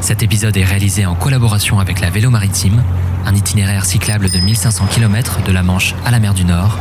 Cet 0.00 0.22
épisode 0.22 0.56
est 0.56 0.64
réalisé 0.64 1.04
en 1.04 1.14
collaboration 1.14 1.78
avec 1.78 2.00
la 2.00 2.10
Vélo 2.10 2.30
Maritime, 2.30 2.82
un 3.26 3.34
itinéraire 3.34 3.84
cyclable 3.84 4.30
de 4.30 4.38
1500 4.38 4.86
km 4.86 5.42
de 5.42 5.52
la 5.52 5.62
Manche 5.62 5.94
à 6.04 6.10
la 6.10 6.18
mer 6.18 6.32
du 6.32 6.44
Nord, 6.44 6.78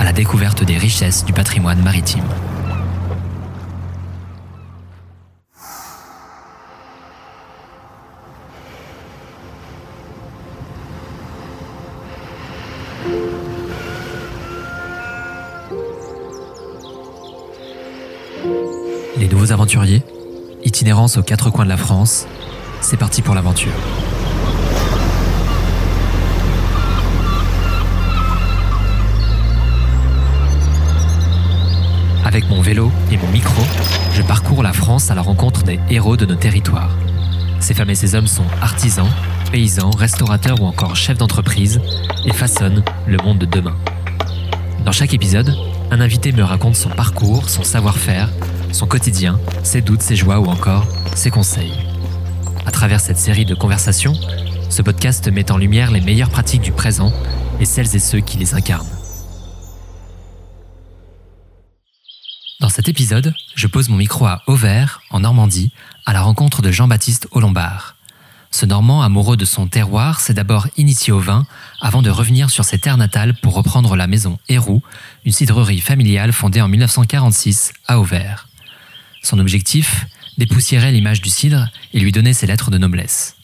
à 0.00 0.04
la 0.04 0.12
découverte 0.12 0.64
des 0.64 0.78
richesses 0.78 1.24
du 1.24 1.32
patrimoine 1.32 1.82
maritime. 1.82 2.24
Les 19.18 19.28
nouveaux 19.28 19.52
aventuriers, 19.52 20.02
itinérance 20.64 21.18
aux 21.18 21.22
quatre 21.22 21.50
coins 21.50 21.64
de 21.64 21.70
la 21.70 21.76
France, 21.76 22.26
c'est 22.82 22.96
parti 22.96 23.22
pour 23.22 23.34
l'aventure. 23.34 23.72
Avec 32.24 32.48
mon 32.48 32.60
vélo 32.60 32.90
et 33.10 33.16
mon 33.16 33.28
micro, 33.28 33.62
je 34.14 34.22
parcours 34.22 34.62
la 34.62 34.72
France 34.72 35.10
à 35.10 35.14
la 35.14 35.22
rencontre 35.22 35.62
des 35.62 35.78
héros 35.90 36.16
de 36.16 36.26
nos 36.26 36.34
territoires. 36.34 36.96
Ces 37.60 37.74
femmes 37.74 37.90
et 37.90 37.94
ces 37.94 38.14
hommes 38.14 38.26
sont 38.26 38.44
artisans, 38.60 39.08
paysans, 39.50 39.90
restaurateurs 39.90 40.60
ou 40.60 40.66
encore 40.66 40.96
chefs 40.96 41.18
d'entreprise 41.18 41.80
et 42.24 42.32
façonnent 42.32 42.82
le 43.06 43.16
monde 43.18 43.38
de 43.38 43.46
demain. 43.46 43.76
Dans 44.84 44.92
chaque 44.92 45.14
épisode, 45.14 45.54
un 45.90 46.00
invité 46.00 46.32
me 46.32 46.42
raconte 46.42 46.74
son 46.74 46.90
parcours, 46.90 47.48
son 47.48 47.62
savoir-faire, 47.62 48.28
son 48.72 48.86
quotidien, 48.86 49.38
ses 49.62 49.80
doutes, 49.80 50.02
ses 50.02 50.16
joies 50.16 50.40
ou 50.40 50.46
encore 50.46 50.86
ses 51.14 51.30
conseils. 51.30 51.91
À 52.64 52.70
travers 52.70 53.00
cette 53.00 53.18
série 53.18 53.44
de 53.44 53.54
conversations, 53.54 54.14
ce 54.70 54.82
podcast 54.82 55.26
met 55.28 55.50
en 55.50 55.56
lumière 55.56 55.90
les 55.90 56.00
meilleures 56.00 56.30
pratiques 56.30 56.62
du 56.62 56.70
présent 56.70 57.12
et 57.58 57.64
celles 57.64 57.96
et 57.96 57.98
ceux 57.98 58.20
qui 58.20 58.38
les 58.38 58.54
incarnent. 58.54 58.86
Dans 62.60 62.68
cet 62.68 62.88
épisode, 62.88 63.34
je 63.56 63.66
pose 63.66 63.88
mon 63.88 63.96
micro 63.96 64.26
à 64.26 64.42
Auvers, 64.46 65.00
en 65.10 65.20
Normandie, 65.20 65.72
à 66.06 66.12
la 66.12 66.22
rencontre 66.22 66.62
de 66.62 66.70
Jean-Baptiste 66.70 67.26
Olombard. 67.32 67.96
Ce 68.52 68.64
Normand 68.64 69.02
amoureux 69.02 69.36
de 69.36 69.44
son 69.44 69.66
terroir 69.66 70.20
s'est 70.20 70.34
d'abord 70.34 70.68
initié 70.76 71.12
au 71.12 71.18
vin 71.18 71.46
avant 71.80 72.02
de 72.02 72.10
revenir 72.10 72.50
sur 72.50 72.64
ses 72.64 72.78
terres 72.78 72.98
natales 72.98 73.34
pour 73.34 73.54
reprendre 73.54 73.96
la 73.96 74.06
maison 74.06 74.38
Héroux, 74.48 74.82
une 75.24 75.32
cidrerie 75.32 75.80
familiale 75.80 76.32
fondée 76.32 76.60
en 76.60 76.68
1946 76.68 77.72
à 77.88 77.98
Auvers. 77.98 78.46
Son 79.22 79.40
objectif 79.40 80.06
Dépoussiérer 80.38 80.92
l'image 80.92 81.20
du 81.20 81.28
cidre 81.28 81.68
et 81.92 82.00
lui 82.00 82.12
donner 82.12 82.32
ses 82.32 82.46
lettres 82.46 82.70
de 82.70 82.78
noblesse. 82.78 83.36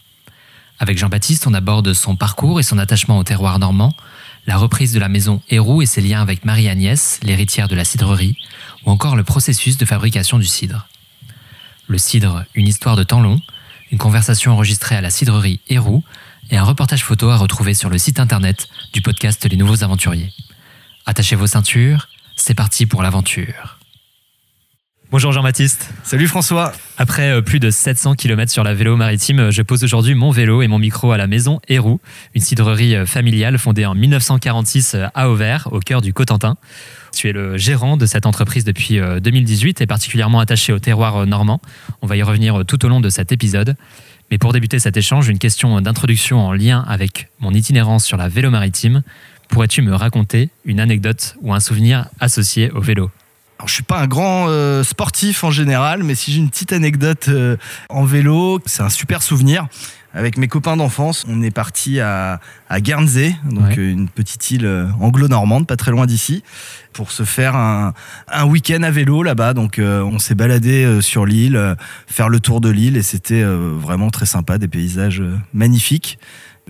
Avec 0.78 0.96
Jean-Baptiste, 0.96 1.46
on 1.46 1.54
aborde 1.54 1.92
son 1.92 2.16
parcours 2.16 2.60
et 2.60 2.62
son 2.62 2.78
attachement 2.78 3.18
au 3.18 3.24
terroir 3.24 3.58
normand, 3.58 3.94
la 4.46 4.56
reprise 4.56 4.92
de 4.92 5.00
la 5.00 5.08
maison 5.08 5.42
Héroux 5.50 5.82
et 5.82 5.86
ses 5.86 6.00
liens 6.00 6.22
avec 6.22 6.44
Marie-Agnès, 6.44 7.20
l'héritière 7.22 7.68
de 7.68 7.74
la 7.74 7.84
cidrerie, 7.84 8.36
ou 8.86 8.90
encore 8.90 9.16
le 9.16 9.24
processus 9.24 9.76
de 9.76 9.84
fabrication 9.84 10.38
du 10.38 10.46
cidre. 10.46 10.88
Le 11.88 11.98
cidre, 11.98 12.44
une 12.54 12.68
histoire 12.68 12.96
de 12.96 13.02
temps 13.02 13.20
long, 13.20 13.40
une 13.90 13.98
conversation 13.98 14.52
enregistrée 14.52 14.96
à 14.96 15.00
la 15.00 15.10
cidrerie 15.10 15.60
Héroux 15.68 16.04
et 16.50 16.56
un 16.56 16.64
reportage 16.64 17.04
photo 17.04 17.28
à 17.30 17.36
retrouver 17.36 17.74
sur 17.74 17.90
le 17.90 17.98
site 17.98 18.20
internet 18.20 18.68
du 18.92 19.02
podcast 19.02 19.46
Les 19.50 19.56
Nouveaux 19.56 19.82
Aventuriers. 19.82 20.32
Attachez 21.06 21.36
vos 21.36 21.46
ceintures, 21.46 22.08
c'est 22.36 22.54
parti 22.54 22.86
pour 22.86 23.02
l'aventure. 23.02 23.77
Bonjour 25.10 25.32
Jean-Baptiste. 25.32 25.88
Salut 26.02 26.26
François. 26.26 26.70
Après 26.98 27.30
euh, 27.30 27.40
plus 27.40 27.60
de 27.60 27.70
700 27.70 28.14
km 28.14 28.52
sur 28.52 28.62
la 28.62 28.74
vélo 28.74 28.94
maritime, 28.94 29.38
euh, 29.40 29.50
je 29.50 29.62
pose 29.62 29.82
aujourd'hui 29.82 30.14
mon 30.14 30.30
vélo 30.30 30.60
et 30.60 30.68
mon 30.68 30.78
micro 30.78 31.12
à 31.12 31.16
la 31.16 31.26
maison 31.26 31.62
Héroux, 31.66 31.98
une 32.34 32.42
cidrerie 32.42 32.94
euh, 32.94 33.06
familiale 33.06 33.56
fondée 33.56 33.86
en 33.86 33.94
1946 33.94 34.98
à 35.14 35.30
Auvers, 35.30 35.66
au 35.72 35.80
cœur 35.80 36.02
du 36.02 36.12
Cotentin. 36.12 36.58
Tu 37.14 37.26
es 37.26 37.32
le 37.32 37.56
gérant 37.56 37.96
de 37.96 38.04
cette 38.04 38.26
entreprise 38.26 38.64
depuis 38.64 39.00
2018 39.00 39.80
et 39.80 39.86
particulièrement 39.86 40.40
attaché 40.40 40.74
au 40.74 40.78
terroir 40.78 41.26
normand. 41.26 41.62
On 42.02 42.06
va 42.06 42.18
y 42.18 42.22
revenir 42.22 42.66
tout 42.66 42.84
au 42.84 42.88
long 42.88 43.00
de 43.00 43.08
cet 43.08 43.32
épisode. 43.32 43.76
Mais 44.30 44.36
pour 44.36 44.52
débuter 44.52 44.78
cet 44.78 44.98
échange, 44.98 45.26
une 45.28 45.38
question 45.38 45.80
d'introduction 45.80 46.38
en 46.46 46.52
lien 46.52 46.84
avec 46.86 47.30
mon 47.40 47.54
itinérance 47.54 48.04
sur 48.04 48.18
la 48.18 48.28
vélo 48.28 48.50
maritime. 48.50 49.02
Pourrais-tu 49.48 49.80
me 49.80 49.94
raconter 49.94 50.50
une 50.66 50.80
anecdote 50.80 51.36
ou 51.40 51.54
un 51.54 51.60
souvenir 51.60 52.08
associé 52.20 52.70
au 52.72 52.82
vélo? 52.82 53.10
Alors, 53.58 53.68
je 53.68 53.74
suis 53.74 53.82
pas 53.82 53.98
un 53.98 54.06
grand 54.06 54.46
euh, 54.48 54.84
sportif 54.84 55.42
en 55.42 55.50
général, 55.50 56.04
mais 56.04 56.14
si 56.14 56.32
j'ai 56.32 56.38
une 56.38 56.48
petite 56.48 56.72
anecdote 56.72 57.26
euh, 57.28 57.56
en 57.88 58.04
vélo, 58.04 58.60
c'est 58.66 58.82
un 58.82 58.88
super 58.88 59.20
souvenir. 59.22 59.66
Avec 60.14 60.38
mes 60.38 60.48
copains 60.48 60.76
d'enfance, 60.76 61.24
on 61.28 61.42
est 61.42 61.50
parti 61.50 62.00
à, 62.00 62.40
à 62.70 62.80
Guernsey, 62.80 63.36
donc 63.50 63.68
Ouais. 63.68 63.74
une 63.74 64.08
petite 64.08 64.50
île 64.52 64.64
euh, 64.64 64.86
anglo-normande, 65.00 65.66
pas 65.66 65.76
très 65.76 65.90
loin 65.90 66.06
d'ici, 66.06 66.42
pour 66.92 67.10
se 67.10 67.24
faire 67.24 67.56
un, 67.56 67.92
un 68.28 68.44
week-end 68.46 68.82
à 68.84 68.90
vélo 68.90 69.22
là-bas. 69.22 69.52
Donc 69.54 69.78
euh, 69.78 70.02
on 70.02 70.18
s'est 70.18 70.34
baladé 70.34 71.00
sur 71.02 71.26
l'île, 71.26 71.76
faire 72.06 72.28
le 72.30 72.40
tour 72.40 72.60
de 72.60 72.70
l'île, 72.70 72.96
et 72.96 73.02
c'était 73.02 73.42
vraiment 73.44 74.10
très 74.10 74.26
sympa, 74.26 74.56
des 74.58 74.68
paysages 74.68 75.22
magnifiques. 75.52 76.18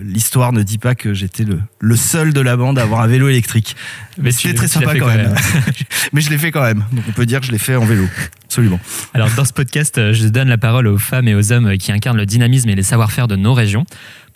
L'histoire 0.01 0.53
ne 0.53 0.63
dit 0.63 0.77
pas 0.77 0.95
que 0.95 1.13
j'étais 1.13 1.43
le, 1.43 1.59
le 1.79 1.95
seul 1.95 2.33
de 2.33 2.41
la 2.41 2.55
bande 2.55 2.79
à 2.79 2.83
avoir 2.83 3.01
un 3.01 3.07
vélo 3.07 3.27
électrique. 3.29 3.75
Mais 4.17 4.31
c'était 4.31 4.53
très 4.53 4.67
sympa 4.67 4.93
quand 4.93 4.99
quand 4.99 5.07
même. 5.07 5.35
Mais 6.13 6.21
je 6.21 6.29
l'ai 6.29 6.37
fait 6.37 6.51
quand 6.51 6.63
même. 6.63 6.85
Donc 6.91 7.05
on 7.07 7.11
peut 7.11 7.25
dire 7.25 7.39
que 7.39 7.45
je 7.45 7.51
l'ai 7.51 7.57
fait 7.57 7.75
en 7.75 7.85
vélo. 7.85 8.05
Absolument. 8.45 8.79
Alors 9.13 9.29
dans 9.35 9.45
ce 9.45 9.53
podcast, 9.53 9.97
euh, 9.97 10.13
je 10.13 10.27
donne 10.27 10.49
la 10.49 10.57
parole 10.57 10.87
aux 10.87 10.97
femmes 10.97 11.27
et 11.27 11.35
aux 11.35 11.51
hommes 11.51 11.77
qui 11.77 11.91
incarnent 11.91 12.17
le 12.17 12.25
dynamisme 12.25 12.69
et 12.69 12.75
les 12.75 12.83
savoir-faire 12.83 13.27
de 13.27 13.35
nos 13.35 13.53
régions. 13.53 13.85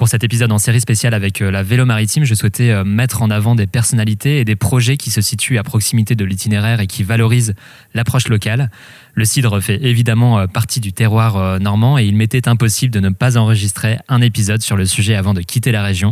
Pour 0.04 0.10
cet 0.10 0.26
épisode 0.26 0.52
en 0.52 0.58
série 0.58 0.82
spéciale 0.82 1.14
avec 1.14 1.42
euh, 1.42 1.50
la 1.50 1.64
vélo 1.64 1.86
maritime, 1.86 2.26
je 2.26 2.34
souhaitais 2.34 2.72
euh, 2.72 2.84
mettre 2.84 3.22
en 3.22 3.30
avant 3.30 3.56
des 3.56 3.68
personnalités 3.68 4.40
et 4.40 4.44
des 4.44 4.58
projets 4.58 4.98
qui 4.98 5.12
se 5.12 5.22
situent 5.22 5.58
à 5.58 5.64
proximité 5.64 6.14
de 6.14 6.26
l'itinéraire 6.26 6.82
et 6.82 6.88
qui 6.88 7.04
valorisent 7.04 7.56
l'approche 7.94 8.28
locale. 8.28 8.70
Le 9.14 9.24
cidre 9.24 9.62
fait 9.62 9.82
évidemment 9.82 10.40
euh, 10.40 10.48
partie 10.48 10.82
du 10.82 10.92
terroir 10.92 11.58
normand 11.62 11.98
et 11.98 12.04
il 12.04 12.18
m'était 12.18 12.50
impossible 12.50 12.94
de 12.94 13.00
ne 13.00 13.12
pas 13.12 13.38
enregistrer 13.38 13.98
un 14.10 14.20
épisode 14.20 14.62
sur 14.62 14.76
le 14.76 14.86
sujet 14.86 15.16
avant 15.16 15.34
de 15.34 15.40
quitter 15.40 15.72
la 15.72 15.84
région. 15.84 16.10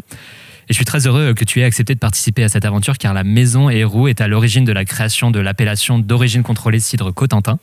Et 0.69 0.73
je 0.73 0.75
suis 0.75 0.85
très 0.85 1.05
heureux 1.05 1.33
que 1.33 1.43
tu 1.43 1.59
aies 1.59 1.65
accepté 1.65 1.93
de 1.93 1.99
participer 1.99 2.45
à 2.45 2.47
cette 2.47 2.63
aventure 2.63 2.97
car 2.97 3.13
la 3.13 3.25
maison 3.25 3.69
Héroux 3.69 4.07
est 4.07 4.21
à 4.21 4.29
l'origine 4.29 4.63
de 4.63 4.71
la 4.71 4.85
création 4.85 5.31
de 5.31 5.41
l'appellation 5.41 5.99
d'origine 5.99 6.43
contrôlée 6.43 6.79
cidre 6.79 7.13
Cotentin 7.13 7.59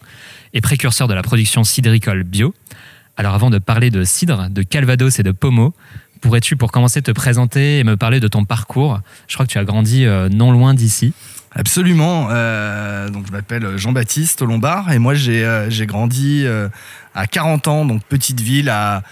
et 0.52 0.60
précurseur 0.60 1.08
de 1.08 1.14
la 1.14 1.22
production 1.22 1.64
cidricole 1.64 2.22
bio. 2.22 2.52
Alors 3.18 3.34
avant 3.34 3.50
de 3.50 3.58
parler 3.58 3.90
de 3.90 4.04
cidre, 4.04 4.48
de 4.48 4.62
calvados 4.62 5.18
et 5.18 5.24
de 5.24 5.32
pommeau, 5.32 5.74
pourrais-tu 6.20 6.56
pour 6.56 6.70
commencer 6.72 7.00
te 7.02 7.10
présenter 7.10 7.78
et 7.78 7.84
me 7.84 7.96
parler 7.96 8.20
de 8.20 8.28
ton 8.28 8.44
parcours? 8.44 9.00
Je 9.28 9.34
crois 9.34 9.46
que 9.46 9.52
tu 9.52 9.58
as 9.58 9.64
grandi 9.64 10.04
euh, 10.04 10.28
non 10.28 10.52
loin 10.52 10.74
d'ici. 10.74 11.12
Absolument. 11.54 12.28
Euh, 12.30 13.08
donc 13.08 13.26
je 13.26 13.32
m'appelle 13.32 13.76
Jean-Baptiste 13.76 14.42
Lombard 14.42 14.92
et 14.92 14.98
moi 14.98 15.14
j'ai 15.14 15.44
euh, 15.44 15.68
grandi 15.86 16.42
euh, 16.44 16.68
à 17.14 17.26
40 17.26 17.68
ans, 17.68 17.84
donc 17.84 18.02
petite 18.04 18.40
ville 18.40 18.68
à 18.68 19.02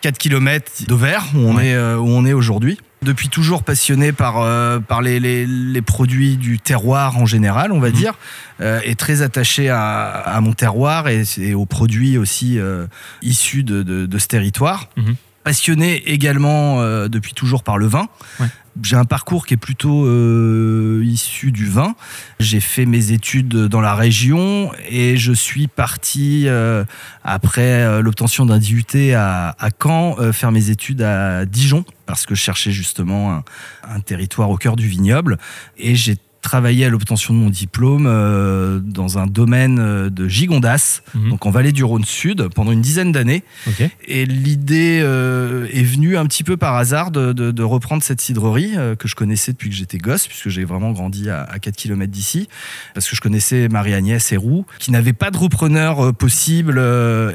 4 0.00 0.16
km 0.18 0.70
d'Auvers 0.86 1.24
où 1.34 1.38
on 1.38 1.56
Ouais. 1.56 1.68
est 1.68 1.74
euh, 1.74 1.96
où 1.98 2.08
on 2.08 2.24
est 2.24 2.32
aujourd'hui. 2.32 2.78
Depuis 3.02 3.28
toujours 3.28 3.64
passionné 3.64 4.12
par 4.12 4.38
euh, 4.40 4.78
par 4.78 5.02
les, 5.02 5.20
les, 5.20 5.46
les 5.46 5.82
produits 5.82 6.36
du 6.38 6.58
terroir 6.58 7.18
en 7.18 7.26
général, 7.26 7.70
on 7.72 7.80
va 7.80 7.88
Mhm. 7.88 7.94
dire, 7.94 8.14
euh, 8.62 8.80
et 8.84 8.94
très 8.94 9.20
attaché 9.20 9.68
à, 9.68 10.06
à 10.10 10.40
mon 10.40 10.52
terroir 10.54 11.08
et, 11.08 11.24
et 11.38 11.52
aux 11.54 11.66
produits 11.66 12.16
aussi 12.16 12.58
euh, 12.58 12.86
issus 13.20 13.62
de, 13.62 13.82
de, 13.82 14.06
de 14.06 14.18
ce 14.18 14.26
territoire. 14.28 14.88
Mhm. 14.96 15.16
Passionné 15.44 15.96
également 16.10 16.80
euh, 16.80 17.08
depuis 17.08 17.34
toujours 17.34 17.62
par 17.62 17.78
le 17.78 17.86
vin. 17.86 18.08
Ouais. 18.40 18.46
J'ai 18.82 18.96
un 18.96 19.04
parcours 19.04 19.46
qui 19.46 19.54
est 19.54 19.58
plutôt 19.58 20.06
euh, 20.06 21.02
issu 21.04 21.52
du 21.52 21.66
vin. 21.66 21.94
J'ai 22.40 22.60
fait 22.60 22.86
mes 22.86 23.12
études 23.12 23.54
dans 23.54 23.80
la 23.82 23.94
région 23.94 24.72
et 24.88 25.16
je 25.16 25.32
suis 25.32 25.68
parti 25.68 26.44
euh, 26.46 26.84
après 27.22 28.02
l'obtention 28.02 28.46
d'un 28.46 28.58
DUT 28.58 29.14
à, 29.14 29.50
à 29.64 29.68
Caen 29.80 30.16
faire 30.32 30.50
mes 30.50 30.70
études 30.70 31.02
à 31.02 31.44
Dijon 31.44 31.84
parce 32.06 32.26
que 32.26 32.34
je 32.34 32.40
cherchais 32.40 32.72
justement 32.72 33.34
un, 33.34 33.44
un 33.88 34.00
territoire 34.00 34.50
au 34.50 34.56
cœur 34.56 34.74
du 34.74 34.88
vignoble 34.88 35.38
et 35.76 35.94
j'ai 35.94 36.16
travaillé 36.44 36.84
à 36.84 36.88
l'obtention 36.90 37.34
de 37.34 37.38
mon 37.38 37.50
diplôme 37.50 38.06
euh, 38.06 38.78
dans 38.78 39.18
un 39.18 39.26
domaine 39.26 39.78
euh, 39.80 40.10
de 40.10 40.28
Gigondas, 40.28 41.00
Mhm. 41.14 41.30
donc 41.30 41.46
en 41.46 41.50
vallée 41.50 41.72
du 41.72 41.82
Rhône 41.84 42.04
Sud, 42.04 42.48
pendant 42.54 42.70
une 42.72 42.80
dizaine 42.82 43.10
d'années. 43.12 43.42
Et 44.06 44.26
l'idée 44.26 45.00
euh, 45.02 45.66
est 45.72 45.82
venue 45.82 46.16
un 46.16 46.26
petit 46.26 46.44
peu 46.44 46.56
par 46.56 46.76
hasard 46.76 47.10
de, 47.10 47.32
de- 47.32 47.50
de 47.50 47.62
reprendre 47.62 48.02
cette 48.02 48.20
cidrerie 48.20 48.72
euh, 48.76 48.94
que 48.94 49.08
je 49.08 49.14
connaissais 49.14 49.52
depuis 49.52 49.70
que 49.70 49.74
j'étais 49.76 49.98
gosse, 49.98 50.26
puisque 50.26 50.48
j'ai 50.50 50.64
vraiment 50.64 50.92
grandi 50.92 51.30
à, 51.30 51.42
à 51.42 51.58
4 51.58 51.74
km 51.76 52.12
d'ici, 52.12 52.48
parce 52.94 53.08
que 53.08 53.16
je 53.16 53.20
connaissais 53.20 53.68
Marie-Agnès 53.68 54.30
Héroux, 54.32 54.66
qui 54.78 54.90
n'avait 54.90 55.12
pas 55.14 55.30
de 55.30 55.38
repreneur 55.38 56.14
possible, 56.14 56.78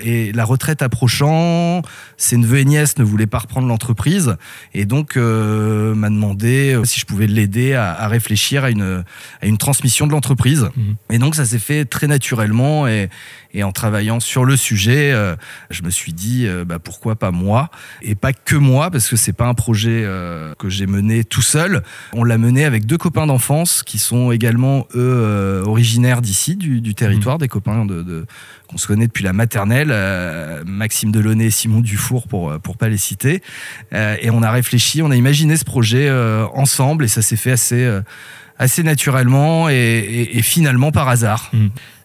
et 0.04 0.32
la 0.34 0.46
retraite 0.46 0.82
approchant, 0.84 1.82
ses 2.18 2.38
neveux 2.38 2.60
et 2.60 2.66
nièces 2.66 2.98
ne 3.00 3.04
voulaient 3.04 3.28
pas 3.28 3.40
reprendre 3.40 3.68
l'entreprise, 3.68 4.36
et 4.74 4.86
donc 4.86 5.16
m'a 5.16 6.10
demandé 6.10 6.80
si 6.84 7.00
je 7.00 7.06
pouvais 7.06 7.28
l'aider 7.28 7.74
à, 7.74 7.92
à 7.94 8.08
réfléchir 8.08 8.64
à 8.64 8.70
une, 8.70 8.99
à 9.42 9.46
une 9.46 9.58
transmission 9.58 10.08
de 10.08 10.12
l'entreprise. 10.12 10.70
Mhm. 10.76 10.96
Et 11.12 11.20
donc 11.20 11.36
ça 11.36 11.46
s'est 11.46 11.60
fait 11.60 11.86
très 11.86 12.08
naturellement 12.08 12.88
et, 12.88 13.10
et 13.54 13.64
en 13.64 13.72
travaillant 13.72 14.20
sur 14.20 14.46
le 14.46 14.56
sujet, 14.58 15.12
euh, 15.12 15.36
je 15.70 15.84
me 15.84 15.90
suis 15.90 16.14
dit 16.14 16.46
euh, 16.48 16.66
bah, 16.66 16.80
pourquoi 16.80 17.16
pas 17.16 17.32
moi 17.32 17.70
et 18.02 18.16
pas 18.16 18.34
que 18.34 18.56
moi 18.56 18.92
parce 18.92 19.08
que 19.10 19.16
c'est 19.16 19.34
pas 19.34 19.48
un 19.48 19.54
projet 19.54 20.04
euh, 20.04 20.54
que 20.60 20.70
j'ai 20.70 20.86
mené 20.88 21.24
tout 21.24 21.42
seul. 21.42 21.84
On 22.14 22.24
l'a 22.24 22.38
mené 22.38 22.66
avec 22.66 22.86
deux 22.86 22.98
copains 22.98 23.28
d'enfance 23.28 23.84
qui 23.84 23.98
sont 24.00 24.32
également 24.32 24.88
eux 24.96 25.00
euh, 25.00 25.64
originaires 25.66 26.22
d'ici, 26.22 26.56
du, 26.56 26.82
du 26.82 26.96
territoire, 26.96 27.38
des 27.38 27.48
copains 27.48 27.86
de, 27.86 28.04
de- 28.04 28.26
qu'on 28.68 28.78
se 28.78 28.86
connaît 28.86 29.08
depuis 29.08 29.24
la 29.24 29.34
maternelle, 29.34 29.90
euh, 29.92 30.64
Maxime 30.66 31.12
Delaunay 31.12 31.46
et 31.46 31.52
Simon 31.52 31.80
Dufour 31.82 32.28
pour 32.28 32.60
pour 32.60 32.78
pas 32.78 32.88
les 32.90 32.98
citer. 32.98 33.42
Euh, 33.94 34.16
et 34.22 34.30
on 34.30 34.44
a 34.44 34.52
réfléchi, 34.52 35.02
on 35.02 35.10
a 35.12 35.16
imaginé 35.16 35.58
ce 35.58 35.66
projet 35.66 36.08
euh, 36.08 36.46
ensemble 36.54 37.04
et 37.04 37.08
ça 37.08 37.22
s'est 37.22 37.36
fait 37.36 37.52
assez 37.52 37.84
euh, 37.84 38.02
assez 38.60 38.84
naturellement 38.84 39.70
et, 39.70 40.42
finalement 40.44 40.92
par 40.92 41.08
hasard. 41.08 41.52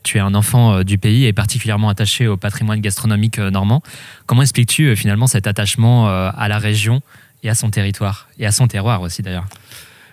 Tu 0.04 0.18
es 0.18 0.20
un 0.20 0.34
enfant 0.34 0.74
euh, 0.74 0.82
du 0.84 0.98
pays 0.98 1.24
et 1.24 1.32
particulièrement 1.32 1.88
attaché 1.88 2.26
au 2.26 2.36
patrimoine 2.36 2.80
gastronomique 2.80 3.38
euh, 3.38 3.50
normand. 3.50 3.82
Comment 4.26 4.42
expliques-tu 4.42 4.88
euh, 4.88 4.96
finalement 4.96 5.26
cet 5.26 5.46
attachement 5.46 6.06
à 6.06 6.48
la 6.48 6.58
région 6.58 7.00
et 7.42 7.48
à 7.48 7.54
son 7.54 7.70
territoire 7.70 8.28
et 8.38 8.46
à 8.46 8.52
son 8.52 8.68
terroir 8.68 9.00
aussi 9.00 9.22
d'ailleurs? 9.22 9.46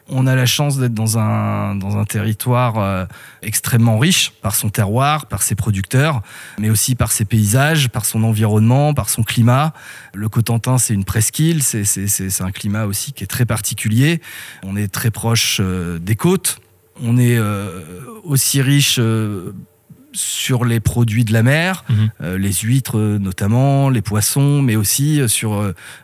On 0.10 0.28
a 0.28 0.36
la 0.36 0.46
chance 0.46 0.78
d'être 0.78 0.94
dans 0.94 1.18
un, 1.18 2.06
territoire 2.06 2.78
euh, 2.80 3.06
extrêmement 3.42 3.98
riche 3.98 4.32
par 4.42 4.56
son 4.56 4.70
terroir, 4.70 5.28
par 5.28 5.42
ses 5.44 5.56
producteurs, 5.56 6.22
mais 6.60 6.70
aussi 6.70 6.96
par 6.96 7.12
ses 7.12 7.26
paysages, 7.26 7.90
par 7.90 8.06
son 8.06 8.24
environnement, 8.24 8.94
par 8.94 9.10
son 9.10 9.24
climat. 9.24 9.74
Le 10.14 10.28
Cotentin, 10.28 10.78
c'est 10.78 10.94
une 10.94 11.06
presqu'île, 11.06 11.64
c'est 11.64 12.42
un 12.42 12.52
climat 12.52 12.86
aussi 12.86 13.14
qui 13.14 13.24
est 13.24 13.28
très 13.28 13.46
particulier. 13.46 14.22
On 14.64 14.76
est 14.76 14.92
très 14.92 15.12
proche 15.12 15.60
euh, 15.62 16.00
des 16.00 16.16
côtes. 16.16 16.60
On 17.02 17.18
est 17.18 17.38
euh, 17.38 17.82
aussi 18.24 18.62
riche 18.62 19.00
sur 20.14 20.66
les 20.66 20.80
produits 20.80 21.24
de 21.26 21.34
la 21.34 21.44
mer, 21.44 21.84
Mhm. 21.90 22.10
euh, 22.22 22.38
les 22.38 22.52
huîtres 22.54 22.98
euh, 22.98 23.18
notamment, 23.18 23.90
les 23.90 24.02
poissons, 24.02 24.62
mais 24.62 24.76
aussi 24.76 25.22
euh, 25.22 25.28
sur 25.28 25.54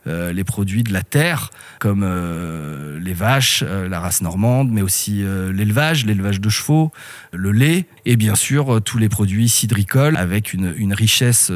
euh, 0.07 0.33
les 0.33 0.43
produits 0.43 0.83
de 0.83 0.93
la 0.93 1.01
terre, 1.03 1.49
comme 1.79 2.01
euh, 2.03 2.99
les 2.99 3.13
vaches, 3.13 3.63
la 3.63 3.99
race 3.99 4.21
normande, 4.21 4.71
mais 4.71 4.81
aussi 4.81 5.23
l'élevage, 5.53 6.05
l'élevage 6.05 6.39
de 6.41 6.49
chevaux, 6.49 6.91
le 7.33 7.51
lait, 7.51 7.85
et 8.05 8.15
bien 8.15 8.35
sûr 8.35 8.81
tous 8.83 8.97
les 8.97 9.09
produits 9.09 9.49
cidricoles, 9.49 10.17
avec 10.17 10.53
une, 10.53 10.73
une 10.77 10.93
richesse 10.93 11.51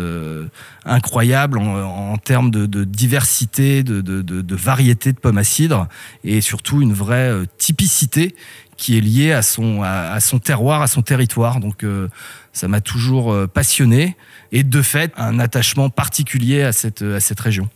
incroyable 0.86 1.58
en, 1.58 2.12
en 2.14 2.18
termes 2.18 2.52
de, 2.52 2.66
de 2.66 2.84
diversité, 2.84 3.84
de, 3.84 4.02
de, 4.02 4.56
variété 4.56 5.12
de 5.14 5.18
pommes 5.20 5.38
à 5.38 5.44
cidre, 5.44 5.88
et 6.24 6.42
surtout 6.42 6.82
une 6.82 6.94
vraie 6.94 7.32
typicité 7.58 8.36
qui 8.82 8.98
est 8.98 9.02
liée 9.02 9.32
à 9.32 9.44
son, 9.44 9.84
à, 9.84 10.12
à 10.12 10.20
son 10.20 10.40
terroir, 10.40 10.82
à 10.82 10.88
son 10.88 11.04
territoire. 11.04 11.60
Donc 11.60 11.84
euh, 11.84 12.08
ça 12.52 12.68
m'a 12.68 12.82
toujours 12.82 13.32
euh, 13.32 13.46
passionné 13.46 14.18
et 14.52 14.64
de 14.64 14.82
fait 14.82 15.14
un 15.18 15.38
attachement 15.38 15.92
particulier 15.92 16.64
à 16.64 16.72
cette, 16.72 17.04
à 17.04 17.20
cette 17.20 17.40
région. 17.40 17.70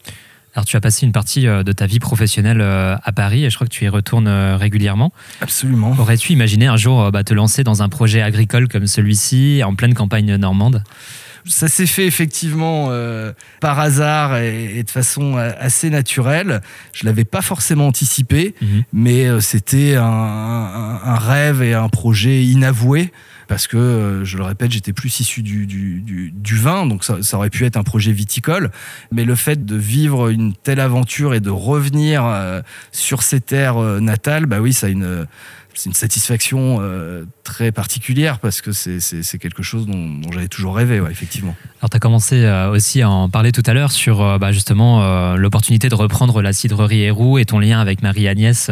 Alors 0.56 0.66
tu 0.66 0.76
as 0.76 0.82
passé 0.82 1.06
une 1.06 1.12
partie 1.12 1.48
euh, 1.48 1.62
de 1.62 1.72
ta 1.74 1.86
vie 1.86 2.00
professionnelle 2.00 2.60
à 2.60 3.12
Paris 3.12 3.46
et 3.46 3.52
je 3.52 3.56
crois 3.56 3.68
que 3.68 3.72
tu 3.72 3.86
y 3.86 3.88
retournes 3.88 4.28
régulièrement. 4.56 5.14
Absolument. 5.42 5.96
Aurais-tu 6.00 6.34
imaginé 6.34 6.66
un 6.66 6.78
jour 6.78 7.12
bah, 7.12 7.24
te 7.24 7.36
lancer 7.36 7.64
dans 7.64 7.84
un 7.84 7.90
projet 7.90 8.24
agricole 8.24 8.68
comme 8.68 8.88
celui-ci 8.88 9.62
en 9.64 9.76
pleine 9.76 9.94
campagne 9.94 10.36
normande? 10.38 10.82
Ça 11.48 11.68
s'est 11.68 11.86
fait 11.86 12.08
effectivement 12.08 12.88
euh, 12.90 13.32
par 13.62 13.80
hasard 13.80 14.38
et, 14.38 14.78
et 14.80 14.84
de 14.84 14.90
façon 14.90 15.38
euh, 15.38 15.52
assez 15.60 15.90
naturelle. 15.92 16.62
Je 16.92 17.06
l'avais 17.06 17.26
pas 17.26 17.42
forcément 17.44 17.88
anticipé, 17.88 18.56
Mhm. 18.62 18.84
mais 18.94 19.26
euh, 19.28 19.40
c'était 19.40 19.96
un, 19.96 20.04
un- 20.04 21.02
un 21.04 21.16
rêve 21.16 21.62
et 21.62 21.74
un 21.76 21.90
projet 21.90 22.44
inavoué. 22.44 23.12
Parce 23.48 23.68
que, 23.68 24.22
je 24.24 24.38
le 24.40 24.44
répète, 24.44 24.72
j'étais 24.72 24.92
plus 24.92 25.20
issu 25.20 25.44
du, 25.44 25.68
du, 25.68 26.02
du- 26.02 26.32
du 26.32 26.56
vin, 26.58 26.88
donc 26.88 27.04
ça, 27.04 27.22
ça 27.22 27.38
aurait 27.38 27.52
pu 27.52 27.64
être 27.66 27.78
un 27.78 27.84
projet 27.84 28.12
viticole. 28.12 28.72
Mais 29.12 29.24
le 29.24 29.36
fait 29.36 29.64
de 29.68 29.76
vivre 29.76 30.30
une 30.30 30.56
telle 30.56 30.80
aventure 30.80 31.36
et 31.36 31.42
de 31.42 31.52
revenir 31.52 32.24
sur 32.92 33.22
ces 33.22 33.42
terres 33.42 33.78
natales, 34.02 34.48
bah 34.48 34.62
oui, 34.62 34.74
ça 34.74 34.88
a 34.88 34.90
une, 34.90 35.28
c'est 35.76 35.90
une 35.90 35.94
satisfaction 35.94 36.78
euh, 36.80 37.26
très 37.44 37.72
particulière 37.72 38.40
parce 38.40 38.62
que 38.62 38.72
c'est, 38.72 39.38
quelque 39.38 39.62
chose 39.62 39.86
dont, 39.86 40.22
j'avais 40.32 40.48
toujours 40.48 40.76
rêvé, 40.76 41.02
effectivement. 41.12 41.56
Alors 41.80 41.90
tu 41.90 41.98
as 41.98 42.00
commencé 42.00 42.44
euh, 42.44 42.72
aussi 42.72 43.02
à 43.02 43.10
en 43.10 43.30
parler 43.30 43.52
tout 43.52 43.62
à 43.66 43.74
l'heure 43.74 43.92
sur 43.92 44.22
euh, 44.22 44.38
bah, 44.38 44.52
justement 44.52 45.36
l'opportunité 45.36 45.90
de 45.90 45.96
reprendre 45.96 46.42
la 46.42 46.54
cidrerie 46.54 47.02
Héroux 47.02 47.38
et 47.38 47.46
ton 47.46 47.60
lien 47.60 47.80
avec 47.80 48.02
Marie-Agnès 48.02 48.72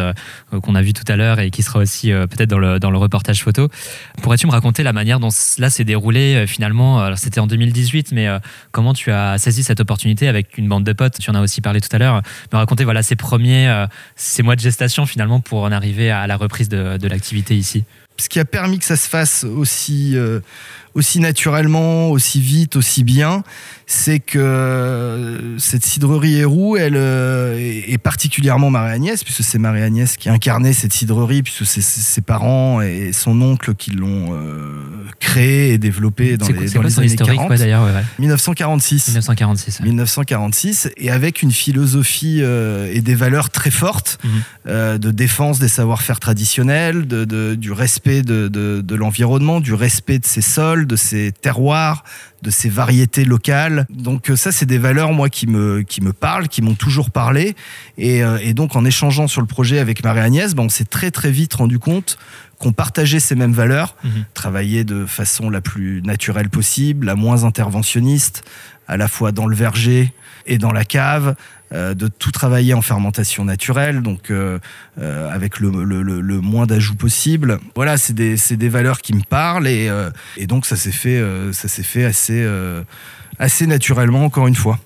qu'on 0.62 0.76
a 0.76 0.82
vu 0.82 0.94
tout 0.94 1.04
à 1.08 1.16
l'heure 1.16 1.40
et 1.40 1.52
qui 1.52 1.62
sera 1.64 1.80
aussi 1.80 2.12
peut-être 2.12 2.50
dans 2.50 2.58
le, 2.58 2.80
dans 2.80 2.92
le 2.92 2.98
reportage 2.98 3.44
photo. 3.44 3.68
Pourrais-tu 4.22 4.48
me 4.48 4.52
raconter 4.52 4.84
la 4.84 4.94
manière 4.94 5.20
dont 5.20 5.30
cela 5.30 5.70
s'est 5.70 5.84
déroulé 5.84 6.46
finalement? 6.48 7.00
Alors 7.00 7.18
c'était 7.18 7.40
en 7.40 7.48
2018, 7.48 8.14
mais 8.14 8.28
comment 8.72 8.94
tu 8.94 9.12
as 9.12 9.38
saisi 9.38 9.64
cette 9.64 9.80
opportunité 9.80 10.28
avec 10.28 10.58
une 10.58 10.70
bande 10.70 10.84
de 10.84 10.94
potes? 10.94 11.20
Tu 11.20 11.30
en 11.30 11.36
as 11.36 11.42
aussi 11.42 11.62
parlé 11.62 11.82
tout 11.82 11.94
à 11.94 11.98
l'heure. 11.98 12.22
Me 12.52 12.58
raconter 12.58 12.84
voilà 12.84 13.04
ces 13.04 13.16
premiers 13.16 13.86
ces 14.16 14.44
mois 14.44 14.56
de 14.56 14.62
gestation 14.62 15.06
finalement 15.06 15.40
pour 15.40 15.64
en 15.64 15.72
arriver 15.72 16.10
à 16.10 16.26
la 16.28 16.38
reprise 16.38 16.70
de, 16.70 16.93
de 16.98 17.07
l'activité 17.07 17.56
ici. 17.56 17.84
ce 18.18 18.30
qui 18.30 18.40
a 18.40 18.45
permis 18.45 18.80
que 18.80 18.86
ça 18.86 18.95
se 18.95 19.10
fasse 19.10 19.44
aussi, 19.44 20.16
euh, 20.16 20.40
aussi 20.95 21.19
naturellement, 21.19 22.10
aussi 22.12 22.40
vite, 22.40 22.75
aussi 22.75 23.04
bien, 23.04 23.44
c'est 23.88 24.19
que 24.19 24.40
euh, 24.40 25.57
cette 25.57 25.84
cidrerie 25.86 26.36
Héroux, 26.38 26.78
elle 26.78 26.95
euh, 26.95 27.57
est 27.60 27.98
particulièrement 27.98 28.69
Marie-Agnès, 28.69 29.24
puisque 29.24 29.44
c'est 29.44 29.57
Marie-Agnès 29.60 30.18
qui 30.18 30.30
incarnait 30.30 30.74
cette 30.74 30.94
cidrerie, 30.94 31.44
puisque 31.44 31.66
c'est 31.66 31.81
ses 31.81 32.22
parents 32.22 32.81
et 32.81 33.12
son 33.13 33.42
oncle 33.42 33.74
qui 33.75 33.92
l'ont 33.92 34.30
euh, 34.34 34.84
créée 35.19 35.74
et 35.74 35.78
développée 35.78 36.38
dans 36.38 36.48
les, 36.48 36.54
quoi, 36.54 36.68
c'est 36.68 36.74
dans 36.75 36.80
quoi 36.81 36.84
les 36.90 36.94
son 36.95 37.00
années 37.01 37.07
historique 37.07 37.36
40. 37.38 37.50
ouais, 37.51 37.57
d'ailleurs 37.57 37.84
ouais, 37.86 37.92
ouais. 37.94 38.04
1946. 38.19 39.07
1946. 39.07 39.80
ouais. 39.80 39.86
1946 39.88 40.90
et 40.98 41.10
avec 41.12 41.42
une 41.42 41.51
philosophie 41.51 42.42
et 42.42 43.01
des 43.01 43.16
valeurs 43.16 43.50
très 43.50 43.72
fortes 43.72 44.19
Mhm. 44.24 44.98
de 45.00 45.12
défense 45.12 45.60
des 45.60 45.68
savoir-faire 45.68 46.19
traditionnels, 46.19 47.07
de, 47.07 47.25
de- 47.25 47.56
du 47.56 47.72
respect 47.72 48.22
de 48.22 48.95
l'environnement, 48.95 49.60
du 49.60 49.74
respect 49.74 50.19
de 50.19 50.25
ses 50.25 50.42
sols, 50.42 50.82
de 50.85 50.95
ses 50.95 51.31
terroirs, 51.31 52.03
de 52.41 52.50
ses 52.50 52.69
variétés 52.69 53.25
locales. 53.25 53.85
Donc 53.89 54.30
euh, 54.30 54.35
ça, 54.35 54.51
c'est 54.51 54.65
des 54.65 54.77
valeurs 54.77 55.13
moi 55.13 55.30
qui 55.30 55.47
me 55.47 55.81
qui 55.81 56.01
me 56.01 56.13
parlent, 56.13 56.47
qui 56.47 56.62
m'ont 56.62 56.75
toujours 56.75 57.09
parlé. 57.12 57.56
Et, 57.97 58.24
euh, 58.24 58.38
et 58.41 58.53
donc 58.53 58.75
en 58.75 58.85
échangeant 58.85 59.27
sur 59.27 59.41
le 59.41 59.47
projet 59.47 59.80
avec 59.80 60.03
Marie-Agnès, 60.03 60.53
ben, 60.56 60.63
on 60.63 60.69
s'est 60.69 60.85
très 60.85 61.12
très 61.12 61.31
vite 61.31 61.53
rendu 61.53 61.80
compte 61.80 62.18
qu'on 62.59 62.71
partageait 62.71 63.19
ces 63.19 63.35
mêmes 63.35 63.53
valeurs, 63.53 63.95
Mhm. 64.03 64.25
travailler 64.33 64.83
de 64.83 65.06
façon 65.06 65.50
la 65.50 65.59
plus 65.62 66.01
naturelle 66.03 66.50
possible, 66.50 67.06
la 67.07 67.15
moins 67.15 67.44
interventionniste, 67.44 68.44
à 68.88 68.95
la 68.97 69.07
fois 69.07 69.31
dans 69.31 69.47
le 69.47 69.56
verger 69.56 70.13
et 70.45 70.57
dans 70.57 70.71
la 70.71 70.85
cave, 70.85 71.35
de 71.73 72.07
tout 72.07 72.31
travailler 72.31 72.73
en 72.73 72.81
fermentation 72.81 73.45
naturelle, 73.45 74.01
donc 74.01 74.30
euh, 74.30 74.59
euh, 74.99 75.30
avec 75.33 75.59
le, 75.59 75.71
moins 76.42 76.65
d'ajouts 76.65 76.95
possible. 76.95 77.59
Voilà, 77.75 77.97
c'est 77.97 78.13
des, 78.13 78.69
valeurs 78.69 79.01
qui 79.01 79.13
me 79.13 79.23
parlent 79.23 79.68
et, 79.68 79.89
euh, 79.89 80.09
donc 80.47 80.65
ça 80.65 80.75
s'est 80.75 80.92
fait, 80.92 81.18
euh, 81.18 81.51
ça 81.51 81.68
s'est 81.68 81.83
fait 81.83 82.06
assez, 82.06 82.42
euh, 82.44 82.83
naturellement, 83.68 84.23
encore 84.23 84.47
une 84.47 84.56
fois. 84.56 84.80